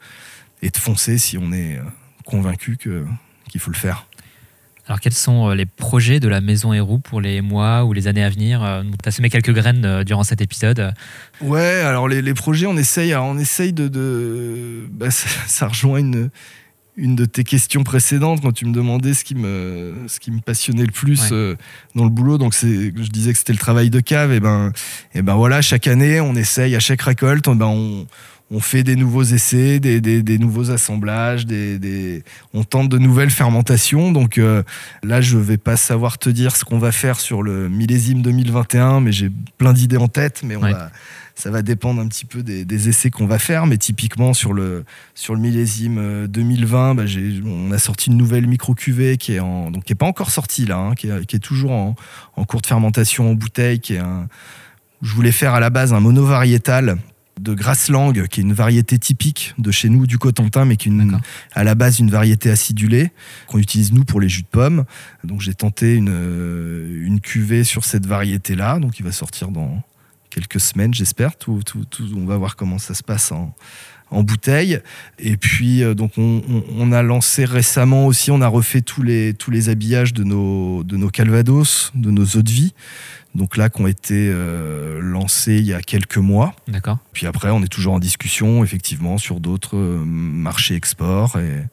et 0.62 0.70
de 0.70 0.78
foncer 0.78 1.18
si 1.18 1.38
on 1.38 1.52
est 1.52 1.78
euh, 1.78 1.84
convaincu 2.26 2.78
qu'il 2.78 3.60
faut 3.60 3.72
le 3.72 3.78
faire. 3.78 4.08
Alors, 4.86 5.00
quels 5.00 5.14
sont 5.14 5.50
euh, 5.50 5.56
les 5.56 5.66
projets 5.66 6.20
de 6.20 6.28
la 6.28 6.42
Maison 6.42 6.74
Héroux 6.74 7.00
pour 7.00 7.22
les 7.22 7.40
mois 7.42 7.86
ou 7.86 7.94
les 7.94 8.08
années 8.08 8.24
à 8.24 8.30
venir 8.30 8.62
euh, 8.62 8.84
Tu 9.02 9.08
as 9.08 9.12
semé 9.12 9.30
quelques 9.30 9.54
graines 9.54 10.04
durant 10.04 10.24
cet 10.24 10.42
épisode. 10.42 10.94
Ouais, 11.40 11.82
alors 11.82 12.10
les, 12.10 12.22
les 12.22 12.34
projets, 12.34 12.66
on 12.66 12.76
essaye, 12.76 13.16
on 13.16 13.38
essaye 13.38 13.72
de. 13.72 13.88
de 13.88 14.86
bah, 14.92 15.12
ça, 15.12 15.30
ça, 15.48 15.68
rejoint 15.70 16.00
une, 16.00 16.30
une 16.96 17.16
de 17.16 17.26
tes 17.26 17.44
questions 17.44 17.84
précédentes 17.84 18.42
quand 18.42 18.52
tu 18.52 18.66
me 18.66 18.74
demandais 18.74 19.14
ce 19.14 19.24
qui 19.24 19.36
me, 19.36 19.94
ce 20.08 20.20
qui 20.20 20.32
me 20.32 20.40
passionnait 20.40 20.86
le 20.86 20.92
plus 20.92 21.30
euh, 21.32 21.56
dans 21.96 22.04
le 22.04 22.10
boulot. 22.10 22.38
Donc, 22.38 22.54
je 22.54 23.10
disais 23.10 23.34
que 23.34 23.40
c'était 23.40 23.54
le 23.54 23.60
travail 23.60 23.90
de 23.90 24.00
cave. 24.00 24.32
Et 24.32 24.40
ben, 24.40 24.72
et 25.16 25.22
ben 25.22 25.36
voilà, 25.36 25.62
chaque 25.62 25.88
année, 25.88 26.22
on 26.22 26.36
essaye, 26.36 26.76
à 26.76 26.80
chaque 26.80 27.02
récolte, 27.02 27.46
ben 27.50 27.66
on, 27.66 28.06
on 28.52 28.60
fait 28.60 28.84
des 28.84 28.96
nouveaux 28.96 29.24
essais, 29.24 29.80
des, 29.80 30.00
des, 30.00 30.22
des 30.22 30.38
nouveaux 30.38 30.70
assemblages, 30.70 31.48
des, 31.48 31.80
des, 31.80 32.24
on 32.54 32.64
tente 32.64 32.90
de 32.90 33.00
nouvelles 33.00 33.32
fermentations. 33.32 34.12
Donc 34.12 34.38
euh, 34.38 34.62
là, 35.02 35.22
je 35.22 35.38
vais 35.38 35.58
pas 35.58 35.76
savoir 35.76 36.20
te 36.20 36.30
dire 36.30 36.56
ce 36.56 36.64
qu'on 36.64 36.78
va 36.78 36.92
faire 36.92 37.20
sur 37.20 37.42
le 37.42 37.70
millésime 37.70 38.22
2021, 38.22 39.00
mais 39.00 39.12
j'ai 39.12 39.32
plein 39.58 39.74
d'idées 39.74 39.98
en 39.98 40.08
tête. 40.08 40.42
Mais 40.44 40.56
on 40.56 40.62
va 40.62 40.92
ça 41.36 41.50
va 41.50 41.62
dépendre 41.62 42.02
un 42.02 42.08
petit 42.08 42.26
peu 42.26 42.44
des, 42.44 42.90
essais 42.90 43.10
qu'on 43.10 43.26
va 43.26 43.40
faire, 43.40 43.66
mais 43.66 43.78
typiquement 43.78 44.34
sur 44.34 44.54
le, 44.54 44.86
sur 45.16 45.36
le 45.36 45.42
millésime 45.42 46.28
2020, 46.28 46.92
euh, 46.92 46.94
bah, 46.94 47.04
on 47.46 47.72
a 47.72 47.78
sorti 47.78 48.10
une 48.10 48.18
nouvelle 48.18 48.48
micro-cuvée 48.48 49.18
qui 49.18 49.34
est 49.34 49.40
en, 49.40 49.72
donc 49.72 49.86
qui 49.86 49.94
est 49.94 49.96
pas 49.96 50.06
encore 50.06 50.32
sortie 50.32 50.66
là, 50.66 50.78
hein, 50.78 50.96
qui, 50.96 51.08
est, 51.08 51.40
toujours 51.40 51.72
en, 51.72 51.96
en, 52.36 52.46
cours 52.46 52.62
de 52.62 52.68
fermentation 52.68 53.32
en 53.32 53.34
bouteille, 53.34 53.80
qui 53.80 53.96
est 53.96 54.00
un, 54.00 54.28
je 55.02 55.14
voulais 55.14 55.32
faire 55.32 55.54
à 55.54 55.60
la 55.60 55.70
base 55.70 55.94
un 55.94 56.00
monovariétal 56.00 56.98
de 57.40 57.54
grasse 57.54 57.90
langue, 57.90 58.28
qui 58.28 58.40
est 58.40 58.44
une 58.44 58.54
variété 58.54 58.98
typique 58.98 59.54
de 59.58 59.72
chez 59.72 59.90
nous, 59.90 60.06
du 60.06 60.18
Cotentin, 60.18 60.66
mais 60.66 60.78
qui 60.78 60.90
est 60.90 60.94
à 61.54 61.64
la 61.64 61.76
base 61.76 62.00
une 62.00 62.12
variété 62.12 62.50
acidulée 62.50 63.12
qu'on 63.48 63.58
utilise 63.58 63.92
nous 63.92 64.06
pour 64.06 64.22
les 64.22 64.30
jus 64.30 64.44
de 64.44 64.48
pommes. 64.48 64.86
Donc 65.24 65.42
j'ai 65.42 65.54
tenté 65.54 65.96
une, 65.96 66.12
euh, 66.12 67.06
une 67.06 67.20
cuvée 67.20 67.64
sur 67.64 67.86
cette 67.86 68.06
variété-là, 68.06 68.80
donc 68.80 69.00
il 69.00 69.04
va 69.04 69.12
sortir 69.12 69.50
dans, 69.50 69.84
quelques 70.34 70.60
semaines, 70.60 70.94
j'espère. 70.94 71.36
Tout, 71.38 71.62
tout, 71.64 71.86
on 72.16 72.26
va 72.26 72.38
voir 72.38 72.56
comment 72.56 72.80
ça 72.80 72.94
se 72.94 73.04
passe 73.04 73.32
en, 73.32 73.56
en 74.10 74.24
bouteille. 74.24 74.80
Et 75.20 75.38
puis, 75.38 75.84
euh, 75.84 75.94
donc, 75.94 76.14
on, 76.18 76.42
on- 76.50 76.64
on 76.78 76.92
a 76.92 77.04
lancé 77.04 77.46
récemment 77.46 78.06
aussi, 78.08 78.32
on 78.32 78.42
a 78.42 78.48
refait 78.48 78.82
tous 78.82 79.04
les, 79.04 79.34
tous 79.34 79.52
les 79.52 79.70
habillages 79.70 80.14
de 80.14 80.24
nos, 80.24 80.84
de 80.84 80.98
nos 80.98 81.10
Calvados, 81.10 81.92
de 81.96 82.10
nos 82.12 82.26
eaux 82.26 82.42
de 82.42 82.52
vie. 82.52 82.74
Donc 83.36 83.58
là, 83.58 83.70
qui 83.70 83.82
ont 83.82 83.88
été 83.88 84.30
euh, 84.32 85.00
lancés 85.02 85.56
il 85.58 85.66
y 85.66 85.74
a 85.74 85.82
quelques 85.82 86.18
mois. 86.18 86.56
D'accord. 86.68 87.00
Puis 87.14 87.26
après, 87.26 87.50
on 87.50 87.64
est 87.64 87.68
toujours 87.68 87.94
en 87.94 88.00
discussion, 88.00 88.64
effectivement, 88.64 89.18
sur 89.18 89.40
d'autres 89.40 89.76
euh, 89.78 90.04
marchés 90.06 90.76
export. 90.76 91.38
Et, 91.40 91.64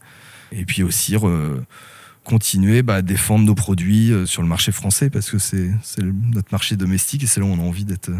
et 0.52 0.64
puis 0.64 0.82
aussi 0.82 1.16
continuer 2.24 2.82
bah, 2.82 2.96
à 2.96 3.02
défendre 3.02 3.44
nos 3.44 3.54
produits 3.54 4.12
euh, 4.12 4.24
sur 4.26 4.42
le 4.42 4.48
marché 4.48 4.72
français, 4.72 5.10
parce 5.10 5.30
que 5.30 5.38
c'est 5.38 5.70
notre 6.32 6.48
marché 6.52 6.76
domestique 6.76 7.24
et 7.24 7.26
c'est 7.26 7.40
là 7.40 7.46
où 7.46 7.50
on 7.50 7.58
a 7.58 7.62
envie 7.66 7.84
d'être 7.84 8.10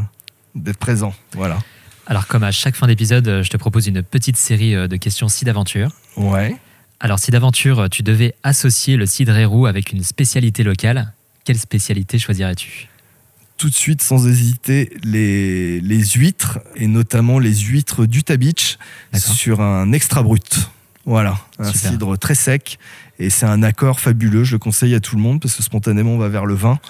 d'être 0.54 0.78
présent. 0.78 1.14
Voilà. 1.32 1.58
Alors, 2.06 2.26
comme 2.26 2.42
à 2.42 2.50
chaque 2.50 2.76
fin 2.76 2.86
d'épisode, 2.86 3.28
euh, 3.28 3.42
je 3.42 3.50
te 3.50 3.56
propose 3.56 3.86
une 3.86 4.02
petite 4.02 4.36
série 4.36 4.74
euh, 4.74 4.88
de 4.88 4.96
questions 4.96 5.28
si 5.28 5.44
d'aventure. 5.44 5.90
Ouais. 6.16 6.56
Alors, 6.98 7.18
si 7.18 7.30
d'aventure, 7.30 7.88
tu 7.90 8.02
devais 8.02 8.34
associer 8.42 8.96
le 8.96 9.06
cidre 9.06 9.36
Héroux 9.36 9.66
avec 9.66 9.92
une 9.92 10.02
spécialité 10.02 10.62
locale, 10.62 11.12
quelle 11.44 11.58
spécialité 11.58 12.18
choisirais-tu? 12.18 12.88
Tout 13.56 13.68
de 13.68 13.74
suite, 13.74 14.02
sans 14.02 14.26
hésiter, 14.26 14.92
les, 15.02 15.80
les 15.80 16.04
huîtres, 16.04 16.58
et 16.76 16.86
notamment 16.86 17.38
les 17.38 17.54
huîtres 17.54 18.06
d'Utah 18.06 18.36
Beach, 18.36 18.78
sur 19.14 19.60
un 19.60 19.92
extra 19.92 20.22
brut. 20.22 20.70
Voilà, 21.04 21.38
un 21.58 21.72
Super. 21.72 21.90
cidre 21.90 22.18
très 22.18 22.34
sec. 22.34 22.78
Et 23.20 23.28
c'est 23.28 23.44
un 23.44 23.62
accord 23.62 24.00
fabuleux, 24.00 24.44
je 24.44 24.52
le 24.52 24.58
conseille 24.58 24.94
à 24.94 25.00
tout 25.00 25.14
le 25.14 25.20
monde 25.20 25.40
parce 25.40 25.54
que 25.54 25.62
spontanément 25.62 26.12
on 26.12 26.18
va 26.18 26.30
vers 26.30 26.46
le 26.46 26.54
vin, 26.54 26.80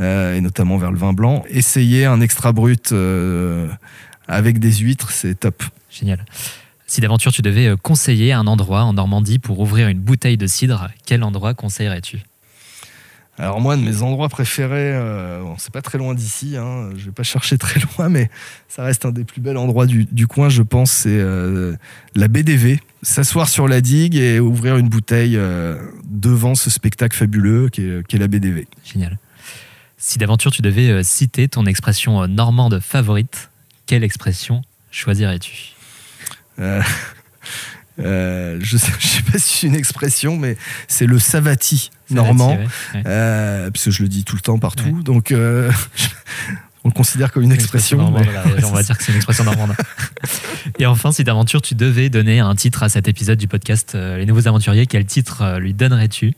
euh, 0.00 0.34
et 0.34 0.40
notamment 0.40 0.78
vers 0.78 0.90
le 0.90 0.98
vin 0.98 1.12
blanc. 1.12 1.44
Essayez 1.48 2.04
un 2.06 2.20
extra 2.20 2.52
brut 2.52 2.90
euh, 2.90 3.68
avec 4.26 4.58
des 4.58 4.72
huîtres, 4.72 5.12
c'est 5.12 5.38
top. 5.38 5.62
Génial. 5.88 6.24
Si 6.88 7.00
d'aventure, 7.00 7.32
tu 7.32 7.40
devais 7.40 7.68
euh, 7.68 7.76
conseiller 7.76 8.32
un 8.32 8.48
endroit 8.48 8.82
en 8.82 8.94
Normandie 8.94 9.38
pour 9.38 9.60
ouvrir 9.60 9.86
une 9.86 10.00
bouteille 10.00 10.36
de 10.36 10.48
cidre, 10.48 10.88
quel 11.06 11.22
endroit 11.22 11.54
conseillerais-tu? 11.54 12.18
Alors 13.38 13.60
moi, 13.60 13.76
de 13.76 13.82
mes 13.82 14.00
endroits 14.00 14.30
préférés, 14.30 14.94
euh, 14.94 15.42
bon, 15.42 15.56
c'est 15.58 15.72
pas 15.72 15.82
très 15.82 15.98
loin 15.98 16.14
d'ici, 16.14 16.56
hein, 16.56 16.88
je 16.96 17.04
vais 17.06 17.12
pas 17.12 17.22
chercher 17.22 17.58
très 17.58 17.80
loin, 17.80 18.08
mais 18.10 18.30
ça 18.68 18.82
reste 18.82 19.04
un 19.04 19.12
des 19.12 19.24
plus 19.24 19.42
bels 19.42 19.58
endroits 19.58 19.84
du, 19.86 20.06
du 20.06 20.26
coin, 20.26 20.48
je 20.48 20.62
pense, 20.62 20.90
c'est 20.90 21.10
euh, 21.10 21.76
la 22.14 22.28
BDV. 22.28 22.80
S'asseoir 23.02 23.48
sur 23.48 23.68
la 23.68 23.82
digue 23.82 24.16
et 24.16 24.40
ouvrir 24.40 24.78
une 24.78 24.88
bouteille 24.88 25.36
euh, 25.36 25.76
devant 26.04 26.54
ce 26.54 26.70
spectacle 26.70 27.16
fabuleux 27.16 27.68
qui 27.68 27.82
est, 27.82 28.18
la 28.18 28.26
BDV. 28.26 28.66
Génial. 28.84 29.18
Si 29.98 30.18
d'aventure, 30.18 30.50
tu 30.50 30.62
devais 30.62 31.04
citer 31.04 31.48
ton 31.48 31.66
expression 31.66 32.26
normande 32.26 32.80
favorite, 32.80 33.50
quelle 33.84 34.02
expression 34.02 34.62
choisirais-tu? 34.90 35.74
Je, 37.98 38.58
je 38.60 38.76
sais 38.76 39.22
pas 39.22 39.38
si 39.38 39.60
c'est 39.60 39.66
une 39.68 39.74
expression, 39.74 40.36
mais 40.36 40.58
c'est 40.86 41.06
le 41.06 41.18
savati 41.18 41.90
normand. 42.10 42.56
Ouais. 42.56 43.02
Euh, 43.06 43.70
parce 43.70 43.84
que 43.84 43.90
je 43.90 44.02
le 44.02 44.08
dis 44.08 44.24
tout 44.24 44.36
le 44.36 44.42
temps 44.42 44.58
partout, 44.58 45.02
donc 45.02 45.32
euh, 45.32 45.70
on 46.84 46.88
le 46.88 46.94
considère 46.94 47.32
comme 47.32 47.42
une 47.42 47.52
expression. 47.52 47.98
normande, 47.98 48.22
mais- 48.26 48.32
voilà, 48.32 48.66
on 48.68 48.72
va 48.72 48.82
dire 48.84 48.96
que 48.96 49.02
c'est 49.04 49.12
une 49.12 49.16
expression 49.16 49.44
normande. 49.44 49.74
Et 50.78 50.86
enfin, 50.86 51.12
si 51.12 51.24
d'aventure, 51.24 51.62
tu 51.62 51.74
devais 51.74 52.08
donner 52.10 52.40
un 52.40 52.54
titre 52.54 52.82
à 52.82 52.88
cet 52.88 53.08
épisode 53.08 53.38
du 53.38 53.48
podcast 53.48 53.94
euh, 53.94 54.18
Les 54.18 54.26
Nouveaux 54.26 54.46
Aventuriers, 54.48 54.86
quel 54.86 55.04
titre 55.06 55.42
euh, 55.42 55.58
lui 55.58 55.74
donnerais-tu? 55.74 56.34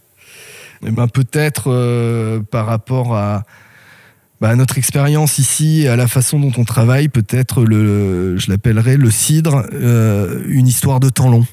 Eh 0.86 0.90
ben, 0.90 1.08
peut-être 1.08 1.64
euh, 1.72 2.40
par 2.40 2.66
rapport 2.66 3.16
à, 3.16 3.42
bah, 4.40 4.50
à 4.50 4.54
notre 4.54 4.78
expérience 4.78 5.38
ici, 5.38 5.82
et 5.82 5.88
à 5.88 5.96
la 5.96 6.06
façon 6.06 6.38
dont 6.38 6.52
on 6.56 6.64
travaille, 6.64 7.08
peut-être 7.08 7.64
le, 7.64 8.36
je 8.36 8.50
l'appellerais 8.50 8.96
le 8.96 9.10
cidre, 9.10 9.66
euh, 9.72 10.42
une 10.46 10.68
histoire 10.68 11.00
de 11.00 11.08
temps 11.08 11.30
long. 11.30 11.44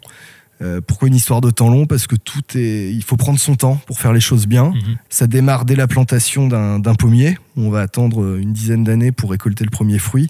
Euh, 0.61 0.79
pourquoi 0.79 1.09
une 1.09 1.15
histoire 1.15 1.41
de 1.41 1.49
temps 1.49 1.69
long? 1.69 1.85
Parce 1.85 2.07
que 2.07 2.15
tout 2.15 2.41
est, 2.55 2.89
il 2.93 3.03
faut 3.03 3.17
prendre 3.17 3.37
son 3.39 3.55
temps 3.55 3.75
pour 3.87 3.99
faire 3.99 4.13
les 4.13 4.21
choses 4.21 4.47
bien. 4.47 4.69
Mhm. 4.69 4.97
Ça 5.09 5.27
démarre 5.27 5.65
dès 5.65 5.75
la 5.75 5.87
plantation 5.87 6.47
d'un 6.47 6.95
pommier. 6.95 7.37
On 7.57 7.69
va 7.69 7.81
attendre 7.81 8.37
une 8.37 8.53
dizaine 8.53 8.83
d'années 8.83 9.11
pour 9.11 9.31
récolter 9.31 9.63
le 9.65 9.69
premier 9.69 9.99
fruit. 9.99 10.29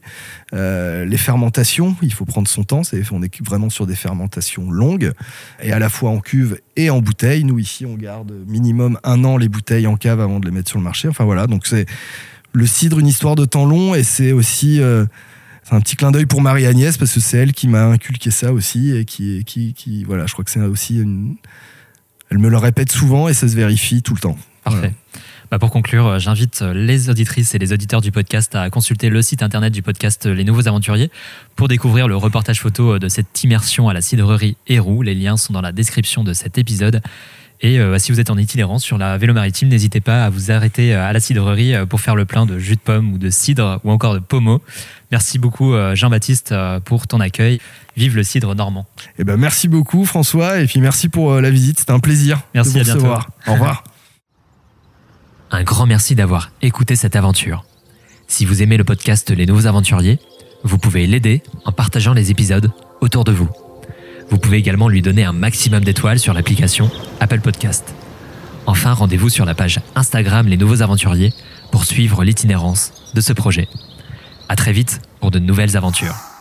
Euh, 0.54 1.06
les 1.06 1.18
fermentations, 1.18 1.96
il 2.02 2.12
faut 2.12 2.26
prendre 2.26 2.48
son 2.48 2.64
temps. 2.64 2.84
C'est- 2.84 3.04
On 3.12 3.22
est 3.22 3.44
vraiment 3.44 3.70
sur 3.70 3.86
des 3.86 3.96
fermentations 3.96 4.72
longues, 4.72 5.12
et 5.62 5.72
à 5.72 5.80
la 5.80 5.90
fois 5.90 6.10
en 6.10 6.20
cuve 6.20 6.60
et 6.76 6.90
en 6.90 7.02
bouteille. 7.02 7.44
Nous, 7.44 7.60
ici, 7.60 7.86
on 7.86 7.96
garde 7.96 8.34
minimum 8.48 8.98
un 9.04 9.24
an 9.26 9.38
les 9.38 9.48
bouteilles 9.50 9.88
en 9.88 9.96
cave 9.96 10.20
avant 10.22 10.40
de 10.40 10.46
les 10.46 10.52
mettre 10.52 10.70
sur 10.70 10.80
le 10.80 10.84
marché. 10.84 11.08
Enfin 11.08 11.24
voilà, 11.26 11.46
donc 11.46 11.68
c'est 11.68 11.86
le 12.54 12.66
cidre, 12.66 12.98
une 13.00 13.08
histoire 13.08 13.36
de 13.36 13.46
temps 13.46 13.66
long, 13.66 13.94
et 13.94 14.04
c'est 14.04 14.32
aussi... 14.32 14.82
euh, 14.82 15.06
c'est 15.68 15.74
un 15.74 15.82
petit 15.82 15.96
clin 15.96 16.12
d'œil 16.12 16.28
pour 16.28 16.42
Marie-Agnès 16.42 16.96
parce 16.98 17.12
que 17.12 17.20
c'est 17.20 17.38
elle 17.38 17.52
qui 17.52 17.68
m'a 17.68 17.86
inculqué 17.86 18.30
ça 18.30 18.54
aussi 18.54 18.96
et 18.96 19.04
qui, 19.04 19.44
qui, 19.46 19.74
qui 19.74 20.04
voilà, 20.04 20.28
je 20.28 20.34
crois 20.34 20.46
que 20.46 20.52
c'est 20.52 20.62
aussi 20.62 21.02
une. 21.02 21.36
Elle 22.30 22.38
me 22.38 22.50
le 22.50 22.58
répète 22.58 22.92
souvent 22.92 23.28
et 23.28 23.34
ça 23.34 23.48
se 23.48 23.56
vérifie 23.56 24.02
tout 24.02 24.14
le 24.14 24.20
temps. 24.20 24.38
Parfait. 24.64 24.94
Voilà. 25.12 25.26
Bah, 25.52 25.60
pour 25.60 25.70
conclure, 25.70 26.08
euh, 26.08 26.20
j'invite 26.20 26.62
euh, 26.62 26.74
les 26.74 27.10
auditrices 27.10 27.54
et 27.54 27.60
les 27.60 27.72
auditeurs 27.72 28.02
du 28.02 28.12
podcast 28.12 28.56
à 28.56 28.70
consulter 28.70 29.10
le 29.10 29.22
site 29.22 29.44
internet 29.44 29.72
du 29.72 29.84
podcast 29.84 30.26
euh, 30.26 30.34
Les 30.34 30.44
Nouveaux 30.44 30.68
Aventuriers 30.68 31.12
pour 31.56 31.68
découvrir 31.68 32.08
le 32.08 32.16
reportage 32.16 32.60
photo 32.60 32.98
de 32.98 33.08
cette 33.10 33.44
immersion 33.44 33.88
à 33.88 33.94
la 33.94 34.02
cidrerie 34.02 34.58
Héroux. 34.68 35.02
Les 35.04 35.14
liens 35.14 35.38
sont 35.38 35.54
dans 35.54 35.62
la 35.62 35.72
description 35.72 36.24
de 36.24 36.34
cet 36.34 36.58
épisode. 36.58 37.02
Et 37.62 37.80
euh, 37.80 37.98
si 37.98 38.12
vous 38.12 38.20
êtes 38.20 38.30
en 38.30 38.38
itinérance 38.38 38.84
sur 38.84 38.98
la 38.98 39.18
vélo 39.18 39.34
maritime, 39.34 39.70
n'hésitez 39.70 40.02
pas 40.02 40.26
à 40.26 40.30
vous 40.30 40.52
arrêter 40.52 40.94
euh, 40.94 41.08
à 41.08 41.14
la 41.14 41.20
cidrerie 41.20 41.74
euh, 41.74 41.86
pour 41.86 42.02
faire 42.02 42.16
le 42.16 42.26
plein 42.26 42.46
de 42.46 42.60
jus 42.60 42.76
de 42.76 42.82
pomme 42.82 43.14
ou 43.14 43.18
de 43.18 43.30
cidre 43.30 43.80
ou 43.84 43.92
encore 43.92 44.14
de 44.14 44.20
pommeau. 44.20 44.62
Merci 45.12 45.40
beaucoup 45.40 45.74
Jean-Baptiste 45.94 46.54
pour 46.84 47.08
ton 47.08 47.22
accueil. 47.22 47.62
Vive 47.96 48.16
le 48.18 48.24
cidre 48.24 48.54
normand. 48.56 48.86
Eh 49.18 49.24
ben, 49.24 49.38
merci 49.38 49.68
beaucoup 49.70 50.04
François 50.04 50.60
et 50.60 50.66
puis 50.66 50.82
merci 50.82 51.08
pour 51.08 51.40
la 51.40 51.50
visite. 51.52 51.80
C'était 51.80 51.94
un 51.94 52.00
plaisir 52.00 52.42
Merci, 52.54 52.74
de 52.74 52.80
à 52.80 52.82
vous 52.82 52.86
bientôt. 52.86 53.00
recevoir. 53.00 53.30
Au 53.48 53.54
revoir. 53.54 53.84
Un 55.52 55.64
grand 55.64 55.86
merci 55.86 56.16
d'avoir 56.16 56.52
écouté 56.62 56.96
cette 56.98 57.16
aventure. 57.16 57.64
Si 58.28 58.44
vous 58.46 58.62
aimez 58.64 58.76
le 58.78 58.84
podcast 58.84 59.30
Les 59.30 59.46
Nouveaux 59.46 59.68
Aventuriers, 59.68 60.20
vous 60.64 60.78
pouvez 60.80 61.08
l'aider 61.08 61.44
en 61.64 61.72
partageant 61.72 62.14
les 62.14 62.32
épisodes 62.32 62.72
autour 63.00 63.24
de 63.24 63.32
vous. 63.32 63.50
Vous 64.30 64.38
pouvez 64.38 64.58
également 64.58 64.90
lui 64.90 65.02
donner 65.02 65.24
un 65.24 65.34
maximum 65.34 65.84
d'étoiles 65.84 66.20
sur 66.20 66.34
l'application 66.34 66.90
Apple 67.20 67.42
Podcast. 67.42 67.94
Enfin, 68.66 68.94
rendez-vous 68.94 69.30
sur 69.30 69.46
la 69.46 69.54
page 69.54 69.80
Instagram 69.96 70.48
Les 70.48 70.58
Nouveaux 70.58 70.82
Aventuriers 70.82 71.34
pour 71.72 71.86
suivre 71.86 72.24
l'itinérance 72.24 72.92
de 73.14 73.22
ce 73.22 73.34
projet. 73.34 73.68
À 74.50 74.56
très 74.56 74.72
vite 74.72 75.02
pour 75.20 75.32
de 75.32 75.40
nouvelles 75.40 75.78
aventures. 75.78 76.35